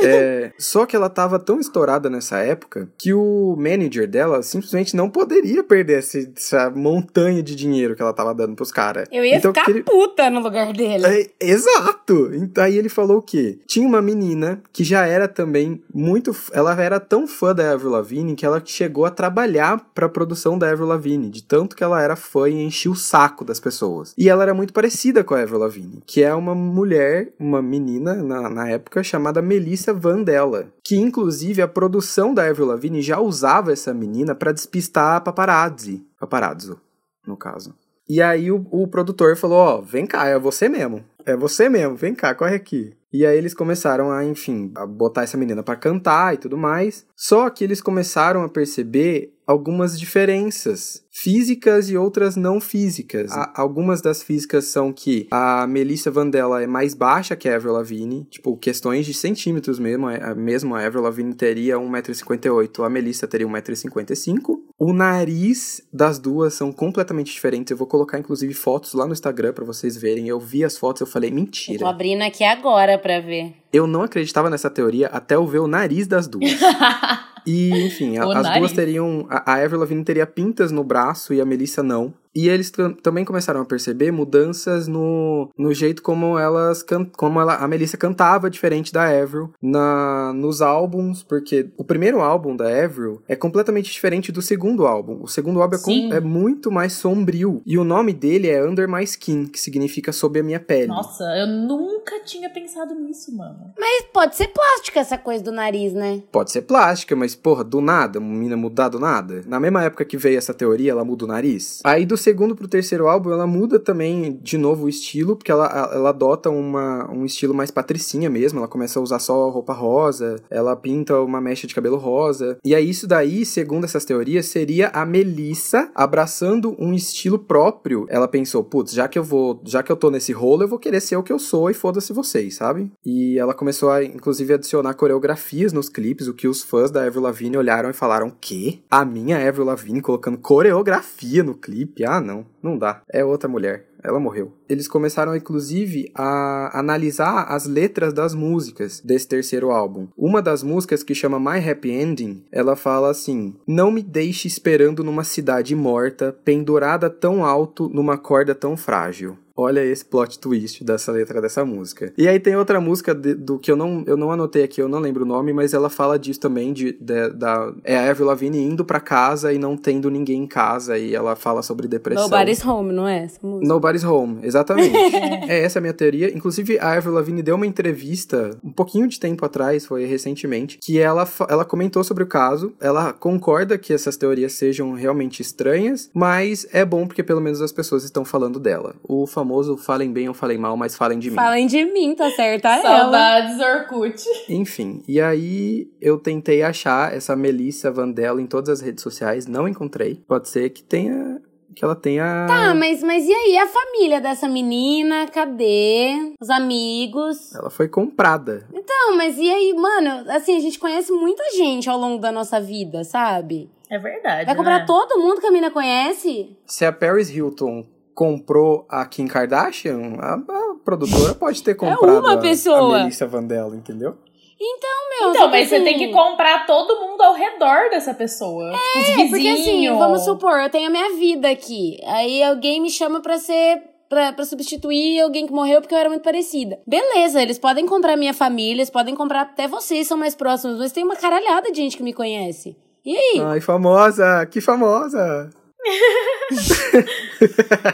[0.03, 5.11] É, só que ela tava tão estourada nessa época que o manager dela simplesmente não
[5.11, 9.09] poderia perder esse- essa montanha de dinheiro que ela tava dando pros caras.
[9.11, 11.05] Eu ia então, ficar ele- puta no lugar dele.
[11.07, 12.31] É, exato!
[12.33, 13.59] Então, aí ele falou o quê?
[13.67, 16.35] Tinha uma menina que já era também muito.
[16.53, 20.71] Ela era tão fã da Avril Lavigne que ela chegou a trabalhar pra produção da
[20.71, 24.15] Avril Lavigne, de tanto que ela era fã e enchia o saco das pessoas.
[24.17, 28.15] E ela era muito parecida com a Avril Lavigne, que é uma mulher, uma menina
[28.15, 33.73] na, na época chamada Melissa Vandella, que inclusive a produção da Avril Lavigne já usava
[33.73, 36.81] essa menina pra despistar paparazzi, paparazzo,
[37.27, 37.75] no caso.
[38.09, 41.05] E aí o, o produtor falou, ó, vem cá, é você mesmo.
[41.27, 42.95] É você mesmo, vem cá, corre aqui.
[43.13, 47.05] E aí eles começaram a, enfim, a botar essa menina pra cantar e tudo mais.
[47.17, 53.33] Só que eles começaram a perceber algumas diferenças físicas e outras não físicas.
[53.33, 57.73] A, algumas das físicas são que a Melissa Vandella é mais baixa que a Avril
[57.73, 63.27] Lavigne, tipo, questões de centímetros mesmo, é, mesmo a Avril Lavigne teria 1,58m, a Melissa
[63.27, 64.59] teria 1,55m.
[64.79, 67.71] O nariz das duas são completamente diferentes.
[67.71, 70.29] Eu vou colocar inclusive fotos lá no Instagram para vocês verem.
[70.29, 71.79] Eu vi as fotos, eu falei mentira.
[71.79, 73.55] Eu tô abrindo aqui agora para ver.
[73.73, 76.51] Eu não acreditava nessa teoria até eu ver o nariz das duas.
[77.49, 79.27] E, enfim, a, as duas teriam.
[79.31, 82.13] A, a Avril Lavigne teria pintas no braço e a Melissa não.
[82.35, 86.85] E eles também começaram a perceber mudanças no, no jeito como elas
[87.17, 92.55] como ela, a Melissa cantava diferente da Avril na nos álbuns, porque o primeiro álbum
[92.55, 95.19] da Avril é completamente diferente do segundo álbum.
[95.23, 98.89] O segundo álbum é, com, é, muito mais sombrio e o nome dele é Under
[98.89, 100.89] My Skin, que significa sob a minha pele.
[100.89, 103.73] Nossa, eu nunca tinha pensado nisso, mano.
[103.79, 106.23] Mas pode ser plástica essa coisa do nariz, né?
[106.31, 109.43] Pode ser plástica, mas porra, do nada, uma mina mudar do nada.
[109.47, 111.81] Na mesma época que veio essa teoria, ela muda o nariz.
[111.85, 115.91] Aí do segundo pro terceiro álbum, ela muda também de novo o estilo, porque ela,
[115.93, 118.59] ela adota uma, um estilo mais patricinha mesmo.
[118.59, 122.59] Ela começa a usar só roupa rosa, ela pinta uma mecha de cabelo rosa.
[122.65, 128.07] E aí, isso daí, segundo essas teorias, seria a Melissa abraçando um estilo próprio.
[128.09, 130.79] Ela pensou, putz, já que eu vou, já que eu tô nesse rolo, eu vou
[130.79, 132.91] querer ser o que eu sou e foda-se vocês, sabe?
[133.05, 137.23] E ela começou a, inclusive, adicionar coreografias nos clipes, o que os fãs da Avril
[137.23, 138.83] Lavigne olharam e falaram, que?
[138.91, 142.05] A minha Avril Lavigne colocando coreografia no clipe?
[142.09, 142.47] Ah, não.
[142.63, 143.03] Não dá.
[143.13, 143.87] É outra mulher.
[144.03, 144.53] Ela morreu.
[144.69, 150.09] Eles começaram, inclusive, a analisar as letras das músicas desse terceiro álbum.
[150.17, 155.05] Uma das músicas, que chama My Happy Ending, ela fala assim: Não me deixe esperando
[155.05, 159.37] numa cidade morta, pendurada tão alto numa corda tão frágil.
[159.61, 162.13] Olha esse plot twist dessa letra dessa música.
[162.17, 164.89] E aí tem outra música de, do que eu não, eu não anotei aqui, eu
[164.89, 167.73] não lembro o nome, mas ela fala disso também, de, de da...
[167.83, 171.35] É a Avril Lavigne indo pra casa e não tendo ninguém em casa, e ela
[171.35, 172.29] fala sobre depressão.
[172.29, 173.67] Nobody's Home, não é essa música?
[173.67, 174.95] Nobody's Home, exatamente.
[175.51, 176.33] é essa a minha teoria.
[176.33, 181.01] Inclusive, a Avril Lavigne deu uma entrevista um pouquinho de tempo atrás, foi recentemente, que
[181.01, 186.65] ela, ela comentou sobre o caso, ela concorda que essas teorias sejam realmente estranhas, mas
[186.73, 188.95] é bom porque pelo menos as pessoas estão falando dela.
[189.03, 191.37] O famoso famoso falem bem ou falem mal, mas falem de mim.
[191.37, 192.67] Falem de mim, tá certo?
[192.67, 194.23] É Saudades Orkut.
[194.49, 199.67] Enfim, e aí eu tentei achar essa Melissa Vandella em todas as redes sociais, não
[199.67, 200.23] encontrei.
[200.29, 201.41] Pode ser que tenha
[201.75, 202.47] que ela tenha.
[202.49, 205.27] Tá, mas, mas e aí a família dessa menina?
[205.29, 206.35] Cadê?
[206.41, 207.55] Os amigos?
[207.55, 208.67] Ela foi comprada.
[208.73, 210.29] Então, mas e aí, mano?
[210.31, 213.71] Assim, a gente conhece muita gente ao longo da nossa vida, sabe?
[213.89, 214.47] É verdade.
[214.47, 214.87] Vai comprar né?
[214.87, 216.57] todo mundo que a mina conhece?
[216.67, 217.87] Se a Paris Hilton
[218.19, 222.97] comprou a Kim Kardashian, a, a produtora pode ter comprado é uma pessoa.
[222.97, 224.17] a, a Melissa Vandella, entendeu?
[224.61, 225.31] Então, meu.
[225.31, 225.79] Então, mas assim...
[225.79, 228.73] você tem que comprar todo mundo ao redor dessa pessoa.
[228.73, 229.31] É, tipo, os vizinhos.
[229.31, 231.97] porque assim, vamos supor, eu tenho a minha vida aqui.
[232.07, 236.09] Aí alguém me chama pra ser Pra, pra, substituir alguém que morreu porque eu era
[236.09, 236.81] muito parecida.
[236.87, 240.93] Beleza, eles podem comprar minha família, eles podem comprar até vocês, são mais próximos, mas
[240.93, 242.75] tem uma caralhada de gente que me conhece.
[243.05, 243.41] E aí?
[243.45, 244.47] Ai, famosa!
[244.47, 245.51] Que famosa!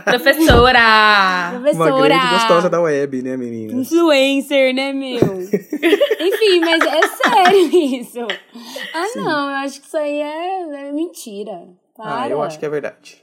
[0.04, 1.52] Professora!
[1.60, 1.94] Professora!
[1.94, 3.72] Uma grande gostosa da web, né, menina?
[3.80, 5.18] Influencer, né, meu?
[5.20, 8.20] Enfim, mas é sério isso.
[8.94, 9.20] Ah, Sim.
[9.20, 11.68] não, eu acho que isso aí é, é mentira.
[11.96, 12.22] Para.
[12.22, 13.22] Ah, eu acho que é verdade.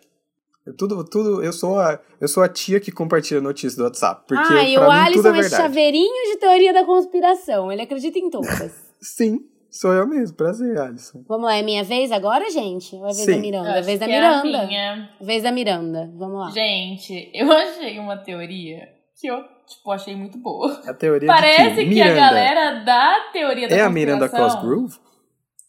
[0.78, 4.24] tudo, tudo, eu sou a, eu sou a tia que compartilha notícias do WhatsApp.
[4.28, 7.72] Porque ah, e o Alisson é, é chaveirinho de teoria da conspiração.
[7.72, 8.72] Ele acredita em todas.
[9.02, 9.46] Sim.
[9.72, 11.24] Sou eu mesmo, prazer, Alisson.
[11.26, 12.94] Vamos lá, é minha vez agora, gente?
[12.94, 13.32] Ou é vez Sim.
[13.32, 13.70] da Miranda?
[13.70, 14.58] É vez da Miranda.
[14.58, 15.10] É a minha.
[15.22, 16.12] Vez da Miranda.
[16.14, 16.52] Vamos lá.
[16.52, 20.82] Gente, eu achei uma teoria que eu, tipo, achei muito boa.
[20.86, 24.98] A teoria Parece que, que a galera da teoria da É a Miranda Cosgrove?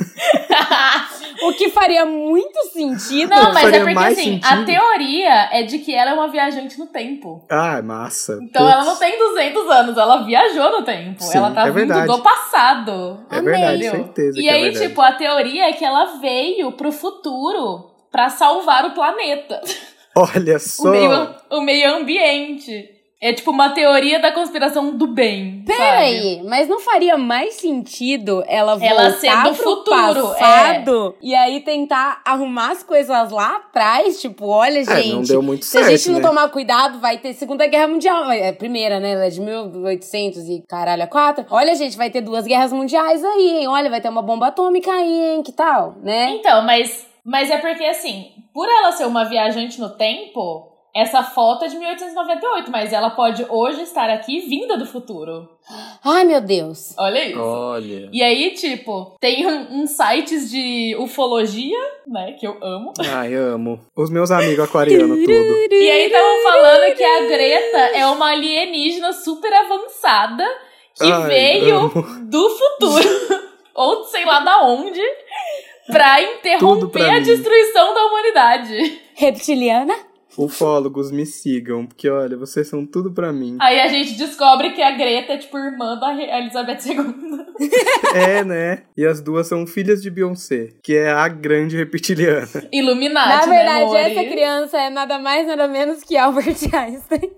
[1.43, 3.29] O que faria muito sentido.
[3.29, 4.17] Não, mas é porque mais
[4.53, 7.45] a teoria é de que ela é uma viajante no tempo.
[7.49, 8.39] ah, massa.
[8.41, 11.21] Então ela não tem 200 anos, ela viajou no tempo.
[11.23, 12.07] Sim, ela tá é vindo verdade.
[12.07, 13.25] do passado.
[13.29, 13.91] É verdade, Entendeu?
[14.05, 14.87] certeza E é aí, verdade.
[14.87, 19.61] tipo, a teoria é que ela veio pro futuro pra salvar o planeta.
[20.15, 20.89] Olha O só.
[20.89, 22.89] meio, o meio ambiente.
[23.19, 25.63] É tipo uma teoria da conspiração do bem.
[25.65, 25.77] sabe?
[25.79, 30.39] Peraí, mas não faria mais sentido ela voltar Ela ser do pro futuro, é.
[30.39, 34.21] passado e aí tentar arrumar as coisas lá atrás?
[34.21, 36.27] Tipo, olha, É, gente, não deu muito se a certo, gente não né?
[36.27, 38.29] tomar cuidado, vai ter Segunda Guerra Mundial.
[38.29, 39.13] É a primeira, né?
[39.13, 41.43] Ela é de 1800 e caralho, a quatro.
[41.49, 43.67] Olha, gente, vai ter duas guerras mundiais aí, hein?
[43.67, 45.41] Olha, vai ter uma bomba atômica aí, hein?
[45.41, 46.29] Que tal, né?
[46.35, 51.65] Então, mas, mas é porque assim, por ela ser uma viajante no tempo, essa foto
[51.65, 55.47] é de 1898, mas ela pode hoje estar aqui vinda do futuro.
[56.03, 56.93] Ai, meu Deus.
[56.97, 57.39] Olha isso.
[57.39, 58.09] Olha.
[58.11, 61.77] E aí, tipo, tem um- uns sites de ufologia,
[62.07, 62.93] né, que eu amo.
[63.13, 63.79] Ai, amo.
[63.95, 65.73] Os meus amigos aquarianos tudo.
[65.73, 70.45] E aí estavam falando que a Greta é uma alienígena super avançada
[70.95, 71.91] que Ai, veio amo.
[72.29, 73.09] do futuro,
[73.75, 75.01] ou sei lá da onde,
[75.91, 77.21] pra interromper pra a mim.
[77.23, 79.01] destruição da humanidade.
[79.15, 79.93] Reptiliana?
[80.37, 83.57] Ufólogos me sigam, porque olha, vocês são tudo pra mim.
[83.59, 87.47] Aí a gente descobre que a Greta é tipo irmã da Elizabeth II.
[88.13, 88.83] É, né?
[88.95, 92.47] E as duas são filhas de Beyoncé, que é a grande reptiliana.
[92.71, 97.31] Illuminati, Na verdade, né, essa criança é nada mais, nada menos que Albert Einstein.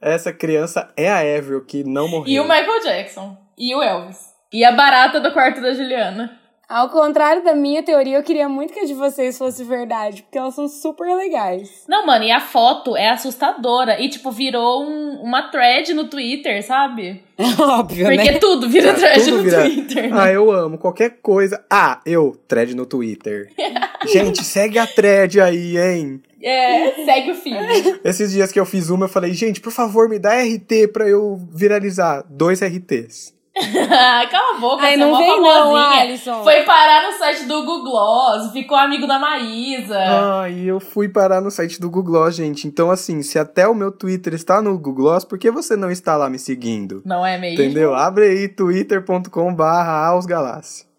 [0.00, 2.32] Essa criança é a Avril, que não morreu.
[2.32, 3.36] E o Michael Jackson.
[3.58, 4.30] E o Elvis.
[4.52, 6.39] E a barata do quarto da Juliana.
[6.70, 10.38] Ao contrário da minha teoria, eu queria muito que a de vocês fosse verdade, porque
[10.38, 11.82] elas são super legais.
[11.88, 14.00] Não, mano, e a foto é assustadora.
[14.00, 17.24] E, tipo, virou um- uma thread no Twitter, sabe?
[17.58, 20.10] Óbvio, Porque tudo vira thread tudo no vira- Twitter.
[20.10, 20.16] né?
[20.20, 20.78] Ah, eu amo.
[20.78, 21.64] Qualquer coisa.
[21.68, 23.50] Ah, eu, thread no Twitter.
[24.06, 26.22] Gente, segue a thread aí, hein?
[26.42, 28.00] É, segue o feed.
[28.04, 31.06] Esses dias que eu fiz uma, eu falei, gente, por favor, me dá RT pra
[31.06, 32.24] eu viralizar.
[32.30, 33.34] Dois RTs.
[34.30, 35.76] Cala a boca, Ai, você não é uma vem não.
[35.76, 36.42] Alisson.
[36.42, 39.98] Foi parar no site do Google Gloss, ficou amigo da Maísa.
[39.98, 42.66] Ai, eu fui parar no site do Google, gente.
[42.66, 46.16] Então, assim, se até o meu Twitter está no Google, por que você não está
[46.16, 47.02] lá me seguindo?
[47.04, 47.62] Não é mesmo?
[47.62, 47.94] Entendeu?
[47.94, 50.10] Abre aí twitter.com barra.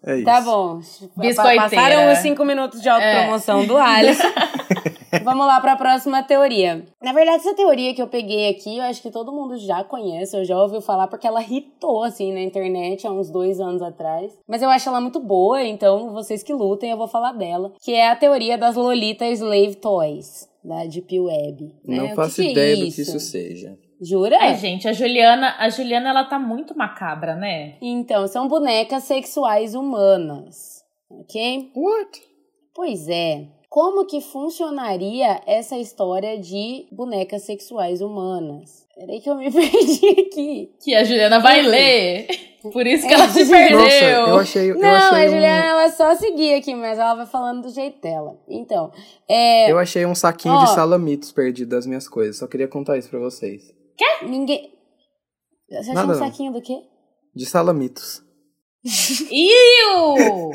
[0.04, 0.24] É isso.
[0.24, 0.80] Tá bom.
[1.16, 1.62] Biscoiteira.
[1.62, 4.26] Passaram os cinco minutos de autopromoção do Alisson.
[5.22, 6.84] Vamos lá pra próxima teoria.
[7.02, 10.36] Na verdade, essa teoria que eu peguei aqui, eu acho que todo mundo já conhece,
[10.36, 14.32] eu já ouviu falar, porque ela hitou, assim, na internet há uns dois anos atrás.
[14.48, 17.72] Mas eu acho ela muito boa, então vocês que lutem, eu vou falar dela.
[17.82, 21.74] Que é a teoria das Lolita Slave Toys, da Deep Web.
[21.84, 21.96] né?
[21.96, 23.00] Não O que faço que é ideia do que isso?
[23.02, 23.78] isso seja.
[24.00, 24.36] Jura?
[24.40, 27.76] Ai, gente, a Juliana, a Juliana, ela tá muito macabra, né?
[27.80, 31.70] Então, são bonecas sexuais humanas, ok?
[31.76, 32.20] What?
[32.74, 33.46] Pois é.
[33.72, 38.86] Como que funcionaria essa história de bonecas sexuais humanas?
[38.94, 40.74] Peraí que eu me perdi aqui.
[40.84, 41.70] Que a Juliana vai Enfim.
[41.70, 42.26] ler.
[42.70, 44.26] Por isso que ela se Nossa, perdeu.
[44.26, 45.30] eu achei, eu Não, achei a um...
[45.30, 48.38] Juliana, ela só seguir aqui, mas ela vai falando do jeito dela.
[48.46, 48.92] Então,
[49.26, 49.72] é...
[49.72, 50.64] Eu achei um saquinho Ó.
[50.64, 52.36] de salamitos perdido das minhas coisas.
[52.36, 53.62] Só queria contar isso pra vocês.
[54.22, 54.70] Ninguém...
[55.70, 56.26] Você achou Nada um não.
[56.26, 56.78] saquinho do quê?
[57.34, 58.22] De salamitos.
[59.30, 60.50] Iu!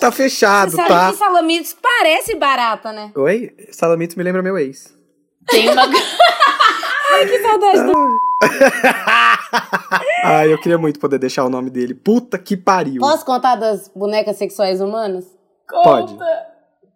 [0.00, 1.12] Tá fechado, Você sabe tá?
[1.12, 3.12] que salamitos parece barata, né?
[3.14, 3.54] Oi?
[3.70, 4.92] Salamitos me lembra meu ex.
[5.48, 5.82] Tem uma.
[7.12, 8.18] Ai, que saudade do...
[10.24, 11.94] Ai, eu queria muito poder deixar o nome dele.
[11.94, 13.00] Puta que pariu.
[13.00, 15.24] Posso contar das bonecas sexuais humanas?
[15.68, 16.12] Pode.
[16.12, 16.50] Conta.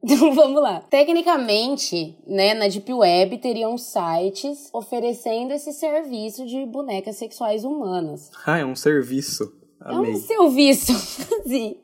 [0.07, 0.80] Então vamos lá.
[0.91, 8.30] Tecnicamente, né, na Deep Web teriam sites oferecendo esse serviço de bonecas sexuais humanas.
[8.45, 9.51] Ah, é um serviço.
[9.84, 10.16] É um Amei.
[10.16, 10.92] serviço,
[11.44, 11.76] assim.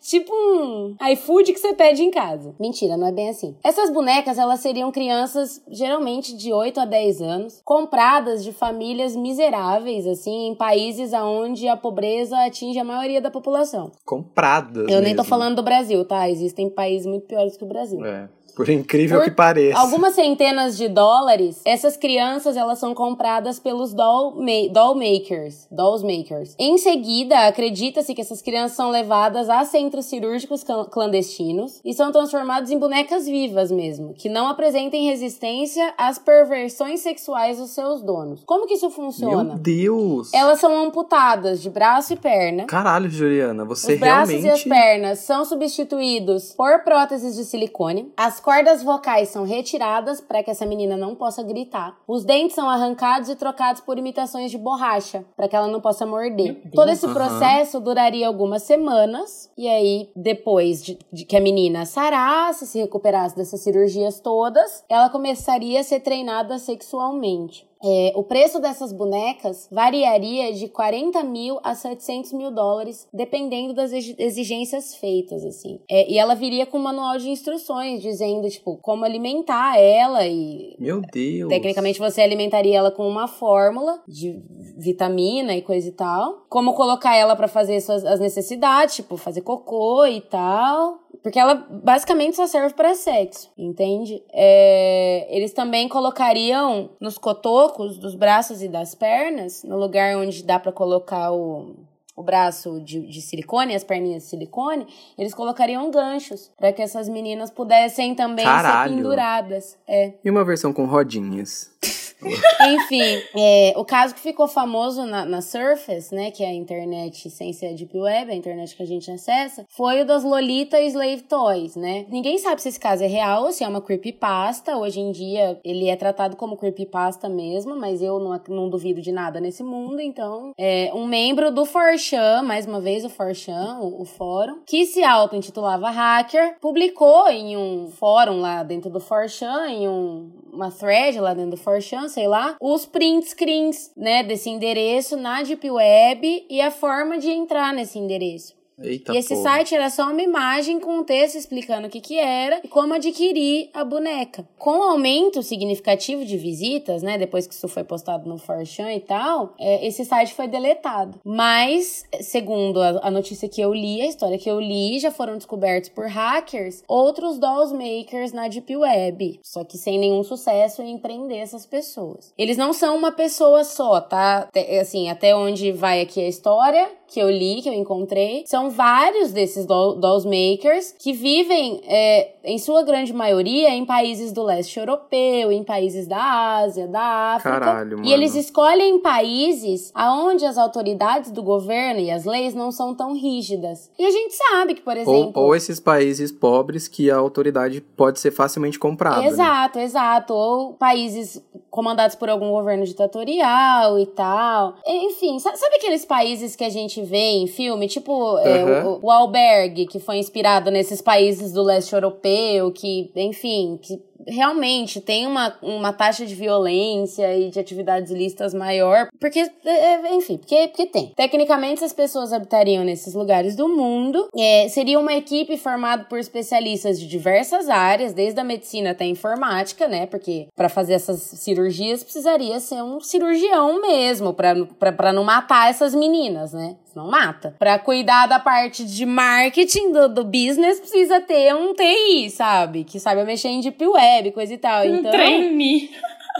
[0.00, 2.52] Tipo um iFood que você pede em casa.
[2.58, 3.56] Mentira, não é bem assim.
[3.62, 10.04] Essas bonecas, elas seriam crianças, geralmente de 8 a 10 anos, compradas de famílias miseráveis,
[10.06, 13.92] assim, em países onde a pobreza atinge a maioria da população.
[14.04, 15.24] Compradas Eu nem tô mesmo.
[15.24, 16.28] falando do Brasil, tá?
[16.28, 18.04] Existem países muito piores que o Brasil.
[18.04, 18.28] É.
[18.54, 19.78] Por incrível Por que pareça.
[19.78, 26.04] Algumas centenas de dólares, essas crianças elas são compradas pelos doll, ma doll makers, dolls
[26.04, 26.54] makers.
[26.58, 32.12] Em seguida, acredita-se que essas crianças são levadas a centros cirúrgicos cl- clandestinos e são
[32.12, 38.42] transformadas em bonecas vivas mesmo, que não apresentem resistência às perversões sexuais dos seus donos.
[38.44, 39.44] Como que isso funciona?
[39.44, 40.32] Meu Deus!
[40.34, 42.64] Elas são amputadas de braço e perna.
[42.66, 44.48] Caralho, Juliana, você Os braços realmente.
[44.48, 48.12] e as pernas são substituídos por próteses de silicone.
[48.16, 51.96] As cordas vocais são retiradas para que essa menina não possa gritar.
[52.06, 56.04] Os dentes são arrancados e trocados por imitações de borracha para que ela não possa
[56.04, 56.60] morder.
[56.74, 62.66] Todo esse processo duraria algumas semanas e aí depois de, de que a menina sarasse,
[62.66, 67.71] se recuperasse dessas cirurgias todas, ela começaria a ser treinada sexualmente.
[67.84, 73.92] É, o preço dessas bonecas variaria de 40 mil a 700 mil dólares, dependendo das
[73.92, 75.80] exi- exigências feitas, assim.
[75.90, 80.76] É, e ela viria com um manual de instruções, dizendo, tipo, como alimentar ela e...
[80.78, 81.48] Meu Deus.
[81.48, 84.42] Tecnicamente, você alimentaria ela com uma fórmula de
[84.78, 86.44] vitamina e coisa e tal.
[86.48, 91.00] Como colocar ela pra fazer suas, as necessidades, tipo, fazer cocô e tal.
[91.22, 94.22] Porque ela basicamente só serve pra sexo, entende?
[94.32, 100.58] É, eles também colocariam nos cotocos dos braços e das pernas, no lugar onde dá
[100.58, 101.76] pra colocar o,
[102.16, 104.86] o braço de, de silicone, as perninhas de silicone,
[105.16, 108.90] eles colocariam ganchos pra que essas meninas pudessem também Caralho.
[108.90, 109.78] ser penduradas.
[109.86, 110.14] É.
[110.24, 111.70] E uma versão com rodinhas.
[112.24, 117.28] Enfim, é, o caso que ficou famoso na, na Surface, né, que é a internet
[117.30, 120.80] sem ser a Deep Web, a internet que a gente acessa, foi o das Lolita
[120.80, 122.06] Slave Toys, né?
[122.08, 124.76] Ninguém sabe se esse caso é real ou se é uma creepypasta.
[124.76, 129.12] Hoje em dia ele é tratado como creepypasta mesmo, mas eu não, não duvido de
[129.12, 134.02] nada nesse mundo, então é um membro do 4chan, mais uma vez o 4chan, o,
[134.02, 139.88] o fórum, que se auto-intitulava hacker, publicou em um fórum lá dentro do 4chan, em
[139.88, 145.16] um, uma thread lá dentro do 4chan, sei lá, os print screens, né, desse endereço
[145.16, 148.61] na Deep Web e a forma de entrar nesse endereço.
[148.80, 149.42] Eita e esse porra.
[149.42, 152.94] site era só uma imagem com um texto explicando o que que era e como
[152.94, 154.46] adquirir a boneca.
[154.58, 159.00] Com o aumento significativo de visitas, né, depois que isso foi postado no 4chan e
[159.00, 161.20] tal, é, esse site foi deletado.
[161.24, 165.36] Mas, segundo a, a notícia que eu li, a história que eu li, já foram
[165.36, 170.98] descobertos por hackers outros dolls makers na Deep Web, só que sem nenhum sucesso em
[170.98, 172.32] prender essas pessoas.
[172.38, 174.48] Eles não são uma pessoa só, tá?
[174.52, 178.61] Te- Assim, até onde vai aqui a história que eu li, que eu encontrei, são
[178.70, 184.42] vários desses doll- dolls makers que vivem, é, em sua grande maioria, em países do
[184.42, 186.22] leste europeu, em países da
[186.58, 187.60] Ásia, da África.
[187.60, 188.08] Caralho, mano.
[188.08, 193.14] E eles escolhem países aonde as autoridades do governo e as leis não são tão
[193.14, 193.90] rígidas.
[193.98, 195.42] E a gente sabe que, por Ou, exemplo.
[195.42, 199.20] ou esses países pobres que a autoridade pode ser facilmente comprada.
[199.20, 199.26] né?
[199.28, 200.34] Exato, exato.
[200.34, 204.74] Ou países comandados por algum governo ditatorial e tal.
[204.86, 207.86] Enfim, sa- sabe aqueles países que a gente vê em filme?
[207.88, 208.98] Tipo é, Aham.
[209.02, 215.00] o, o Albergue, que foi inspirado nesses países do leste europeu, que, enfim, que realmente
[215.00, 219.08] tem uma, uma taxa de violência e de atividades ilícitas maior.
[219.20, 221.12] Porque, é, enfim, porque, porque tem.
[221.16, 224.28] Tecnicamente, essas pessoas habitariam nesses lugares do mundo.
[224.36, 229.08] É, seria uma equipe formada por especialistas de diversas áreas, desde a medicina até a
[229.08, 230.06] informática, né?
[230.06, 236.52] Porque para fazer essas cirurgias precisaria ser um cirurgião mesmo, para não matar essas meninas,
[236.52, 236.76] né?
[236.92, 237.54] Senão mata.
[237.58, 242.84] Pra cuidar da parte de marketing do, do business, precisa ter um TI, sabe?
[242.84, 244.84] Que saiba mexer em Deep Web, coisa e tal.
[244.84, 245.90] Então, trainee.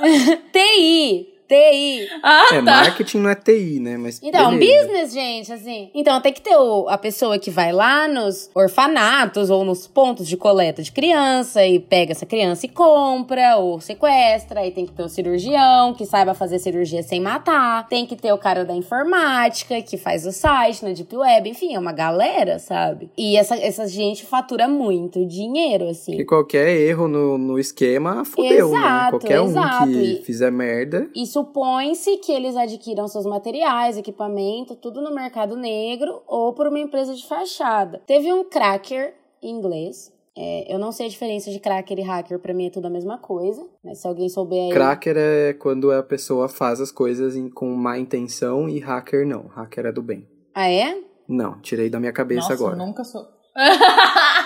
[0.53, 2.09] TI, TI.
[2.22, 2.62] Ah, É, tá.
[2.62, 3.96] marketing não é TI, né?
[3.96, 4.86] Mas Então, beleza.
[4.88, 5.90] business, gente, assim.
[5.94, 10.26] Então, tem que ter o- a pessoa que vai lá nos orfanatos ou nos pontos
[10.26, 14.61] de coleta de criança e pega essa criança e compra ou sequestra.
[14.61, 17.86] Aí tem que ter o cirurgião que saiba fazer cirurgia sem matar.
[17.88, 21.48] Tem que ter o cara da informática que faz o site na Deep Web.
[21.50, 23.11] Enfim, é uma galera, sabe?
[23.16, 26.16] E essa, essa gente fatura muito dinheiro, assim.
[26.16, 28.78] Que qualquer erro no, no esquema fudeu, né?
[28.78, 29.86] Exato, Qualquer um exato.
[29.86, 31.09] que E- fizer merda.
[31.14, 36.78] E supõe-se que eles adquiram seus materiais, equipamento, tudo no mercado negro ou por uma
[36.78, 38.01] empresa de fachada.
[38.07, 40.12] Teve um cracker inglês.
[40.36, 42.90] é, eu não sei a diferença de cracker e hacker, pra mim é tudo a
[42.90, 43.66] mesma coisa.
[43.84, 44.70] Mas se alguém souber aí.
[44.70, 49.49] Cracker é quando a pessoa faz as coisas em- com má intenção e hacker não.
[49.49, 50.26] Hacker é do bem.
[50.55, 50.97] Ah, é?
[51.28, 52.76] Não, tirei da minha cabeça Nossa, agora.
[52.76, 53.26] nunca sou.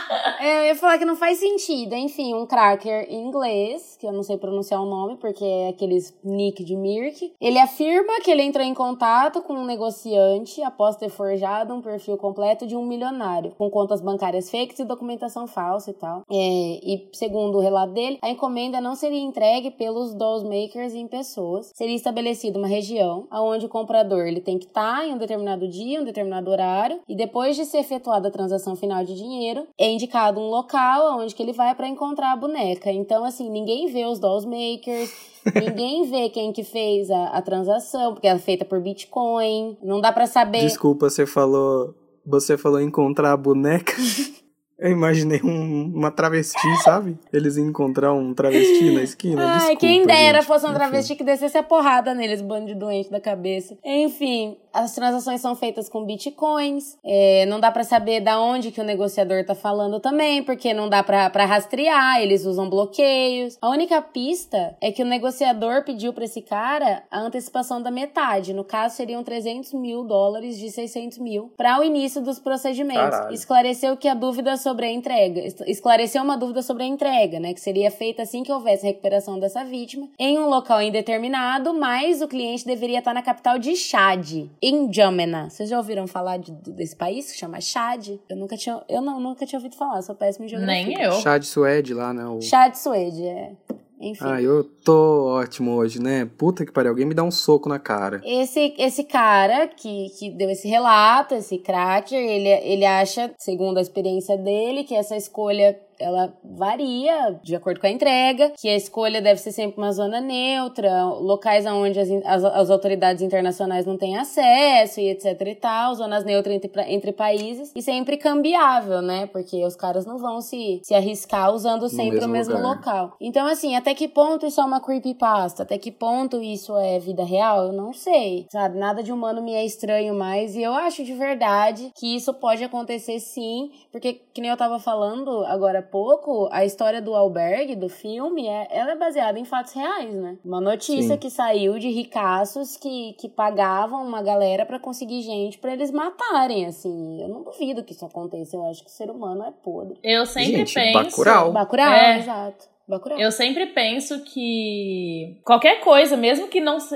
[0.46, 1.94] eu ia falar que não faz sentido.
[1.94, 6.16] Enfim, um cracker em inglês, que eu não sei pronunciar o nome, porque é aqueles
[6.22, 7.32] nick de Mirk.
[7.40, 12.16] Ele afirma que ele entrou em contato com um negociante após ter forjado um perfil
[12.16, 16.22] completo de um milionário, com contas bancárias fakes e documentação falsa e tal.
[16.30, 21.06] É, e segundo o relato dele, a encomenda não seria entregue pelos dolls makers em
[21.06, 21.72] pessoas.
[21.74, 26.00] Seria estabelecida uma região onde o comprador ele tem que estar em um determinado dia,
[26.00, 30.35] um determinado horário, e depois de ser efetuada a transação final de dinheiro, é indicado
[30.38, 32.90] um local onde que ele vai para encontrar a boneca.
[32.90, 35.12] Então, assim, ninguém vê os dolls makers,
[35.54, 39.76] ninguém vê quem que fez a, a transação, porque ela é feita por Bitcoin.
[39.82, 40.60] Não dá para saber.
[40.60, 41.94] Desculpa, você falou.
[42.24, 43.92] Você falou encontrar a boneca.
[44.78, 47.18] Eu imaginei um, uma travesti, sabe?
[47.32, 49.42] Eles iam encontrar um travesti na esquina.
[49.44, 50.46] Ai, Desculpa, quem dera gente.
[50.46, 50.78] fosse um Enfim.
[50.78, 53.76] travesti que descesse a porrada neles, bando de doente da cabeça.
[53.84, 56.98] Enfim, as transações são feitas com bitcoins.
[57.04, 60.88] é, não dá pra saber da onde que o negociador tá falando também, porque não
[60.88, 63.56] dá pra pra rastrear, eles usam bloqueios.
[63.62, 68.52] A única pista é que o negociador pediu pra esse cara a antecipação da metade.
[68.52, 73.10] No caso, seriam 300 mil dólares de 600 mil para o início dos procedimentos.
[73.10, 73.34] Caralho.
[73.34, 77.54] Esclareceu que a dúvida sobre a entrega, es- esclareceu uma dúvida sobre a entrega, né,
[77.54, 82.26] que seria feita assim que houvesse recuperação dessa vítima em um local indeterminado, mas o
[82.26, 85.48] cliente deveria estar na capital de Chad, em Djamena.
[85.48, 88.08] Vocês já ouviram falar de- desse país que chama Chad?
[88.28, 90.84] Eu nunca tinha, eu não, nunca tinha ouvido falar, sou péssima em geografia.
[90.86, 91.12] Nem eu.
[91.20, 92.24] Chá de Suede lá, né?
[92.26, 92.40] O...
[92.42, 93.52] Chad Suede, é.
[93.98, 94.24] Enfim.
[94.24, 96.28] Ah, eu tô ótimo hoje, né?
[96.36, 98.20] Puta que pariu, alguém me dá um soco na cara.
[98.24, 103.80] Esse, esse cara que, que deu esse relato, esse cracker, ele, ele acha, segundo a
[103.80, 109.20] experiência dele, que essa escolha ela varia de acordo com a entrega, que a escolha
[109.20, 114.16] deve ser sempre uma zona neutra, locais onde as, as, as autoridades internacionais não têm
[114.16, 119.26] acesso e etc e tal, zonas neutras entre, entre países, e sempre cambiável, né?
[119.26, 122.76] Porque os caras não vão se, se arriscar usando sempre o mesmo mesmo lugar.
[122.76, 123.16] local.
[123.20, 125.62] Então, assim, até que ponto isso é uma creepypasta?
[125.62, 127.66] Até que ponto isso é vida real?
[127.66, 128.46] Eu não sei.
[128.50, 130.54] Sabe, nada de humano me é estranho mais.
[130.54, 133.70] E eu acho de verdade que isso pode acontecer sim.
[133.90, 138.68] Porque, que nem eu tava falando agora pouco, a história do albergue, do filme, é,
[138.70, 140.38] ela é baseada em fatos reais, né?
[140.44, 141.18] Uma notícia Sim.
[141.18, 146.66] que saiu de ricaços que, que pagavam uma galera pra conseguir gente pra eles matarem,
[146.66, 147.22] assim.
[147.22, 148.56] Eu não duvido que isso aconteça.
[148.56, 149.98] Eu acho que o ser humano é podre.
[150.02, 150.92] Eu sempre Gente, penso.
[151.04, 151.52] Bacurau.
[151.52, 152.18] Bacurau, É.
[152.18, 152.68] exato.
[152.88, 153.18] Bacurau.
[153.18, 156.94] Eu sempre penso que qualquer coisa, mesmo que não se...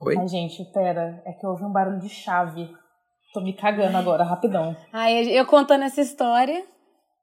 [0.00, 0.16] Oi?
[0.18, 1.22] Ai, gente, pera.
[1.24, 2.68] É que eu ouvi um barulho de chave.
[3.32, 4.76] Tô me cagando agora, rapidão.
[4.92, 6.64] Aí eu contando essa história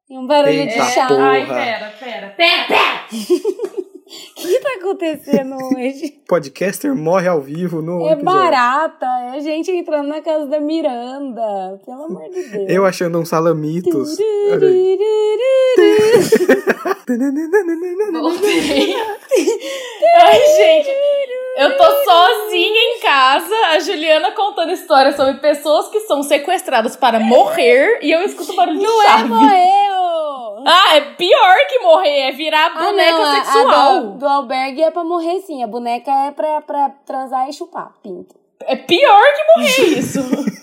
[0.10, 1.07] um barulho Eita de chá.
[1.07, 1.30] porra.
[1.30, 2.34] Ai, pera, pera.
[2.36, 3.05] Pera, pera!
[3.12, 6.20] O que tá acontecendo hoje?
[6.28, 8.26] Podcaster morre ao vivo no é episódio.
[8.26, 11.80] barata, é a gente entrando na casa da Miranda.
[11.86, 12.70] Pelo amor de Deus.
[12.70, 14.18] Eu achando uns salamitos.
[18.12, 18.95] Voltei.
[20.22, 20.89] Ai, gente.
[21.57, 27.20] Eu tô sozinha em casa, a Juliana contando histórias sobre pessoas que são sequestradas para
[27.20, 29.18] morrer e eu escuto barulho de Não é.
[30.66, 34.01] Ah, é pior que morrer, é virar Ah, boneca não, a- a sexual.
[34.01, 35.64] do, do albergue é pra morrer sim.
[35.64, 38.36] A boneca é pra, pra transar e chupar, pinto.
[38.66, 40.20] É pior que morrer isso.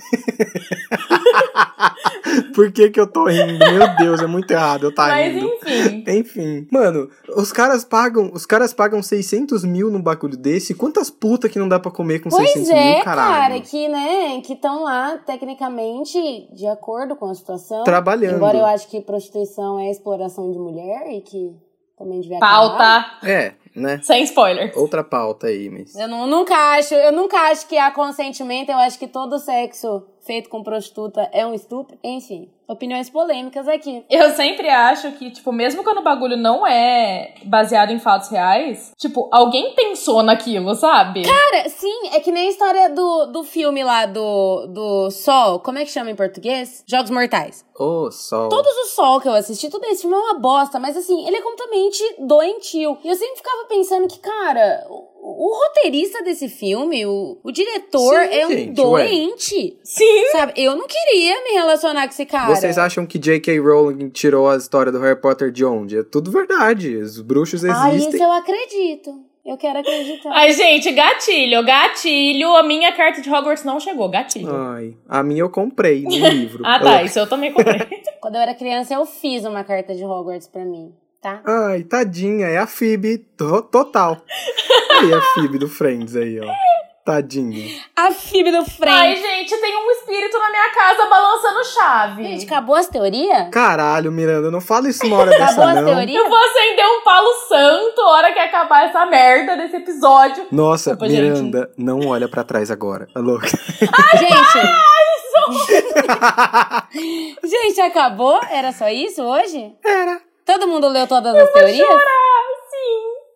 [2.54, 3.58] Por que que eu tô rindo?
[3.58, 5.46] Meu Deus, é muito errado eu tá Mas rindo.
[5.46, 6.04] enfim.
[6.06, 6.68] Enfim.
[6.70, 10.74] Mano, os caras pagam, os caras pagam 600 mil num bagulho desse.
[10.74, 13.34] Quantas putas que não dá pra comer com Pois 600 é, mil, caralho?
[13.34, 16.18] cara, que, né, que estão lá, tecnicamente,
[16.54, 17.84] de acordo com a situação.
[17.84, 18.36] Trabalhando.
[18.36, 21.54] Embora eu acho que prostituição é exploração de mulher e que
[21.98, 22.78] também devia acabar.
[22.78, 23.06] Pauta.
[23.26, 24.00] É, né?
[24.02, 24.72] Sem spoiler.
[24.76, 25.94] Outra pauta aí, mas...
[25.94, 30.02] Eu não- nunca acho, eu nunca acho que há consentimento, eu acho que todo sexo
[30.26, 31.96] feito com prostituta é um estupro.
[32.02, 34.04] Enfim, opiniões polêmicas aqui.
[34.10, 38.92] Eu sempre acho que, tipo, mesmo quando o bagulho não é baseado em fatos reais,
[38.98, 41.22] tipo, alguém pensou naquilo, sabe?
[41.22, 45.78] Cara, sim, é que nem a história do, do filme lá do, do Sol, como
[45.78, 46.82] é que chama em português?
[46.88, 47.64] Jogos Mortais.
[47.78, 48.48] Ô, sol.
[48.48, 51.36] Todos os Sol que eu assisti, tudo esse filme é uma bosta, mas assim, ele
[51.36, 52.96] é completamente doentio.
[53.04, 55.04] E eu sempre ficava pensando que, cara, o,
[55.48, 59.04] o roteirista desse filme, o, o diretor, Sim, é um gente, ué.
[59.04, 59.78] doente.
[59.82, 60.24] Sim.
[60.32, 60.52] Sabe?
[60.56, 62.54] Eu não queria me relacionar com esse cara.
[62.54, 63.58] Vocês acham que J.K.
[63.60, 65.98] Rowling tirou a história do Harry Potter de onde?
[65.98, 66.96] É tudo verdade.
[66.96, 68.22] Os bruxos Ah, isso existem.
[68.22, 69.24] eu acredito.
[69.44, 70.30] Eu quero acreditar.
[70.32, 72.56] Ai, gente, gatilho, gatilho.
[72.56, 74.52] A minha carta de Hogwarts não chegou, gatilho.
[74.52, 76.62] Ai, a minha eu comprei no livro.
[76.66, 77.02] Ah, tá.
[77.04, 77.78] Isso eu também comprei.
[78.20, 81.40] Quando eu era criança, eu fiz uma carta de Hogwarts pra mim, tá?
[81.44, 84.16] Ai, tadinha, é a Phoebe to- total.
[85.00, 86.46] Aí a Phoebe do Friends aí, ó.
[87.04, 87.64] Tadinha.
[87.94, 89.20] A Phoebe do Ai, frente.
[89.20, 92.24] gente, tem um espírito na minha casa balançando chave.
[92.24, 93.48] Gente, acabou as teorias?
[93.52, 95.84] Caralho, Miranda, não fala isso uma hora dessa, Acabou as não.
[95.84, 96.16] teorias?
[96.24, 100.46] Eu vou acender um palo santo a hora que acabar essa merda desse episódio.
[100.50, 101.12] Nossa, gente.
[101.12, 103.06] Miranda, não olha pra trás agora.
[103.14, 103.46] Tá louca?
[104.18, 104.86] Gente.
[107.44, 108.40] Gente, acabou?
[108.50, 109.72] Era só isso hoje?
[109.84, 110.20] Era.
[110.46, 111.88] Todo mundo leu todas as teorias?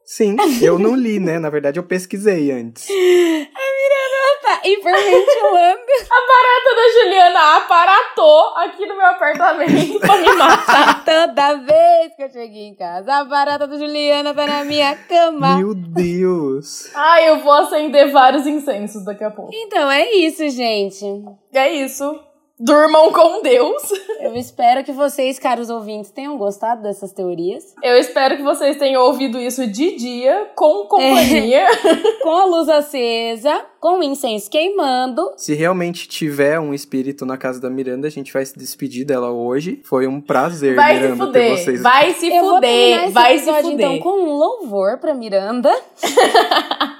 [0.05, 1.41] Sim, eu não li, né?
[1.41, 2.87] Na verdade, eu pesquisei antes.
[4.43, 5.81] Tá hiperventilando.
[6.11, 11.03] A barata da Juliana aparatou aqui no meu apartamento pra me matar.
[11.07, 15.57] Toda vez que eu cheguei em casa, a barata da Juliana tá na minha cama.
[15.57, 16.91] Meu Deus.
[16.95, 19.51] Ai, eu vou acender vários incensos daqui a pouco.
[19.53, 21.05] Então é isso, gente.
[21.53, 22.30] É isso.
[22.63, 23.83] Durmam com Deus.
[24.21, 27.75] Eu espero que vocês, caros ouvintes, tenham gostado dessas teorias.
[27.83, 31.67] Eu espero que vocês tenham ouvido isso de dia, com companhia.
[32.23, 35.33] Com a luz acesa, com o incenso queimando.
[35.39, 39.31] Se realmente tiver um espírito na casa da Miranda, a gente vai se despedir dela
[39.31, 39.81] hoje.
[39.85, 41.57] Foi um prazer, Vai se Miranda, ter fuder.
[41.65, 41.83] vocês.
[41.83, 43.11] Vai se fuder.
[43.11, 43.73] Vai se fuder.
[43.73, 45.75] então, com um louvor pra Miranda.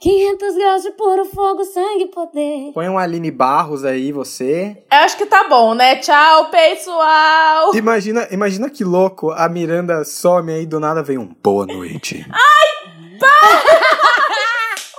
[0.00, 2.72] 500 graus de puro fogo, sangue e poder.
[2.74, 4.76] Põe um Aline Barros aí, você.
[4.90, 5.96] Eu acho que tá bom, né?
[5.96, 7.74] Tchau, pessoal.
[7.74, 12.24] Imagina, imagina que louco, a Miranda some aí do nada vem um boa noite.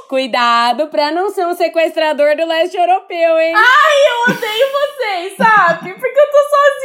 [0.08, 3.54] Cuidado pra não ser um sequestrador do leste europeu, hein?
[3.54, 5.94] Eu odeio vocês, sabe?
[5.94, 6.38] Porque eu tô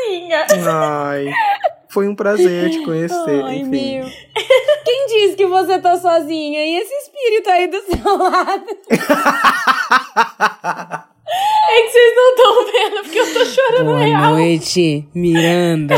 [0.06, 0.46] sozinha.
[0.68, 1.26] Ai,
[1.90, 3.98] foi um prazer te conhecer, Ai, enfim.
[4.00, 4.06] meu.
[4.84, 6.64] Quem disse que você tá sozinha?
[6.64, 8.64] E esse espírito aí do seu lado?
[11.32, 14.32] É que vocês não estão vendo, porque eu tô chorando real.
[14.32, 15.94] noite, Miranda.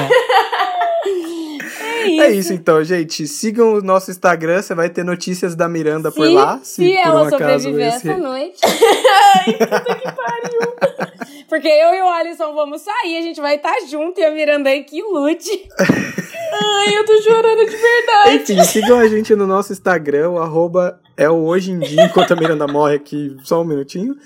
[1.07, 2.22] é isso.
[2.22, 3.26] É isso então, gente.
[3.26, 6.61] Sigam o nosso Instagram, você vai ter notícias da Miranda por Se- lá.
[6.62, 8.61] Se, por ela um acaso sobreviver esse- essa noite.
[11.53, 14.70] Porque eu e o Alisson vamos sair, a gente vai estar junto e a Miranda
[14.70, 15.68] aí que lute.
[15.78, 18.36] Ai, eu tô chorando de verdade.
[18.36, 22.32] Enfim, sigam a gente no nosso Instagram, o arroba é o hoje em dia, enquanto
[22.32, 24.16] a Miranda morre aqui, só um minutinho.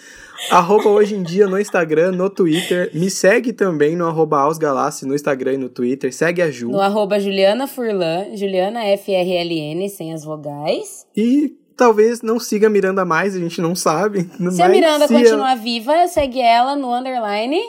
[0.52, 2.92] Arroba hoje em dia no Instagram, no Twitter.
[2.94, 6.14] Me segue também no arroba Ausgalassi no Instagram e no Twitter.
[6.14, 6.68] Segue a Ju.
[6.68, 11.04] No arroba Juliana Furlan, Juliana F-R-L-N, sem as vogais.
[11.16, 14.28] E talvez não siga a Miranda mais, a gente não sabe.
[14.50, 17.60] Se a Miranda se continuar viva, segue ela no underline.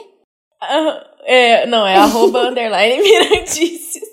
[0.60, 4.08] Ah, É, não, é arroba underline mirandices.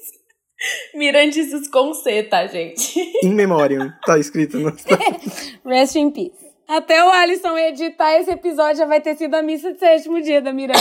[0.93, 2.99] Mirandices com C, tá, gente?
[3.23, 4.75] In memoriam, tá escrito no
[5.65, 6.45] Rest in peace.
[6.67, 10.41] Até o Alisson editar esse episódio já vai ter sido a missa de sétimo dia
[10.41, 10.79] da Miranda.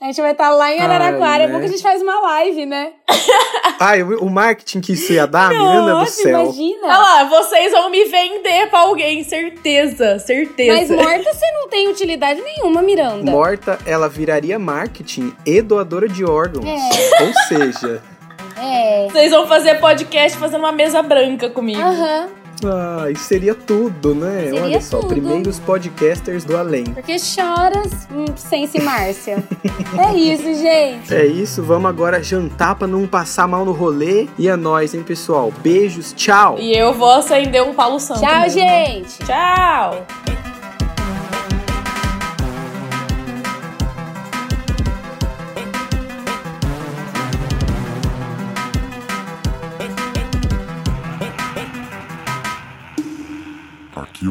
[0.00, 1.44] A gente vai estar lá em Araraquara.
[1.44, 1.60] Ai, É bom né?
[1.60, 2.92] que a gente faz uma live, né?
[3.80, 6.42] Ai, o marketing que isso ia dar, Miranda do céu.
[6.42, 6.86] imagina.
[6.86, 10.76] Olha lá, vocês vão me vender pra alguém, certeza, certeza.
[10.76, 13.30] Mas morta você não tem utilidade nenhuma, Miranda.
[13.30, 16.66] Morta, ela viraria marketing e doadora de órgãos.
[16.66, 17.22] É.
[17.24, 18.02] Ou seja,
[18.58, 19.08] É.
[19.10, 21.80] Vocês vão fazer podcast fazendo uma mesa branca comigo.
[21.80, 22.28] Aham.
[22.64, 24.44] Ai, seria tudo, né?
[24.44, 25.08] Seria Olha só, tudo.
[25.08, 26.84] primeiros podcasters do além.
[26.84, 29.42] Porque choras, hum, Sense Márcia.
[29.98, 31.14] é isso, gente.
[31.14, 34.28] É isso, vamos agora jantar pra não passar mal no rolê.
[34.38, 35.52] E é nóis, hein, pessoal?
[35.62, 36.56] Beijos, tchau!
[36.58, 38.20] E eu vou acender um palo santo.
[38.20, 38.60] Tchau, mesmo.
[38.60, 39.18] gente.
[39.18, 40.06] Tchau!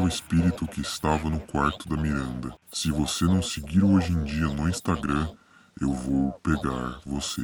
[0.06, 2.56] O espírito que estava no quarto da Miranda.
[2.72, 5.28] Se você não seguir hoje em dia no Instagram,
[5.82, 7.44] eu vou pegar você.